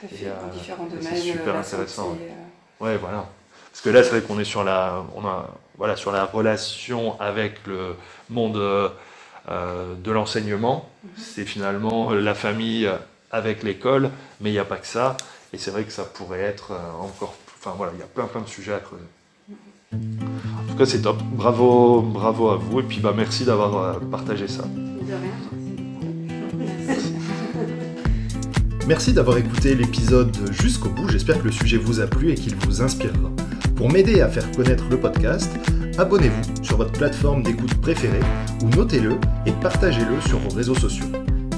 et, 0.04 0.28
euh, 0.28 0.34
différents 0.54 0.86
domaines. 0.86 1.02
C'est 1.02 1.18
super 1.18 1.56
intéressant. 1.56 2.16
Euh. 2.22 2.84
Ouais. 2.84 2.98
voilà. 2.98 3.28
Parce 3.72 3.82
que 3.82 3.90
là, 3.90 4.04
c'est 4.04 4.12
vrai 4.12 4.22
qu'on 4.22 4.40
est 4.40 4.46
sur 4.46 4.64
la, 4.64 5.04
on 5.16 5.26
a, 5.26 5.50
voilà, 5.78 5.96
sur 5.96 6.12
la 6.12 6.26
relation 6.26 7.20
avec 7.20 7.66
le 7.66 7.96
monde 8.30 8.58
euh, 8.58 8.90
de 9.50 10.12
l'enseignement. 10.12 10.90
Mhm. 11.04 11.10
C'est 11.18 11.46
finalement 11.46 12.12
la 12.12 12.36
famille 12.36 12.90
avec 13.32 13.64
l'école, 13.64 14.12
mais 14.42 14.52
il 14.52 14.54
n'y 14.54 14.60
a 14.60 14.66
pas 14.66 14.78
que 14.78 14.88
ça. 14.88 15.18
Et 15.54 15.58
c'est 15.58 15.72
vrai 15.72 15.86
que 15.86 15.92
ça 15.92 16.04
pourrait 16.04 16.42
être 16.42 16.72
encore. 17.02 17.36
Enfin 17.58 17.74
voilà, 17.76 17.94
il 17.96 18.00
y 18.00 18.04
a 18.04 18.08
plein 18.08 18.28
plein 18.28 18.42
de 18.42 18.48
sujets 18.48 18.74
à 18.74 18.80
creuser. 18.80 19.04
En 19.94 19.98
tout 20.76 20.84
cas, 20.84 20.92
c'est 20.92 21.02
top. 21.02 21.22
Bravo, 21.32 22.02
bravo 22.02 22.50
à 22.50 22.58
vous. 22.58 22.82
Et 22.82 22.84
puis, 22.84 23.00
bah, 23.00 23.14
merci 23.16 23.46
d'avoir 23.46 23.78
euh, 23.78 23.94
partagé 24.12 24.48
ça. 24.48 24.64
De 24.64 25.08
rien. 25.08 25.32
Merci 28.86 29.14
d'avoir 29.14 29.38
écouté 29.38 29.74
l'épisode 29.74 30.36
jusqu'au 30.52 30.90
bout. 30.90 31.08
J'espère 31.08 31.40
que 31.40 31.46
le 31.46 31.52
sujet 31.52 31.78
vous 31.78 32.02
a 32.02 32.08
plu 32.08 32.32
et 32.32 32.36
qu'il 32.36 32.56
vous 32.56 32.82
inspirera. 32.82 33.32
Pour 33.76 33.90
m'aider 33.90 34.22
à 34.22 34.28
faire 34.28 34.52
connaître 34.52 34.84
le 34.92 34.98
podcast, 34.98 35.50
abonnez-vous 35.98 36.64
sur 36.64 36.78
votre 36.78 36.92
plateforme 36.92 37.42
d'écoute 37.42 37.74
préférée 37.76 38.20
ou 38.62 38.70
notez-le 38.76 39.18
et 39.46 39.52
partagez-le 39.54 40.22
sur 40.28 40.38
vos 40.40 40.56
réseaux 40.56 40.76
sociaux. 40.76 41.08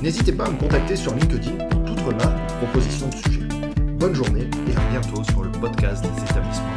N'hésitez 0.02 0.32
pas 0.32 0.46
à 0.46 0.52
me 0.52 0.58
contacter 0.58 0.96
sur 0.96 1.14
LinkedIn 1.16 1.66
pour 1.70 1.84
toute 1.84 2.00
remarque 2.02 2.38
ou 2.52 2.66
proposition 2.66 3.10
de 3.10 3.16
sujet. 3.16 3.48
Bonne 4.00 4.14
journée 4.14 4.48
et 4.68 4.78
à 4.78 4.92
bientôt 4.92 5.24
sur 5.24 5.44
le 5.44 5.52
podcast 5.52 6.04
des 6.04 6.24
établissements 6.24 6.77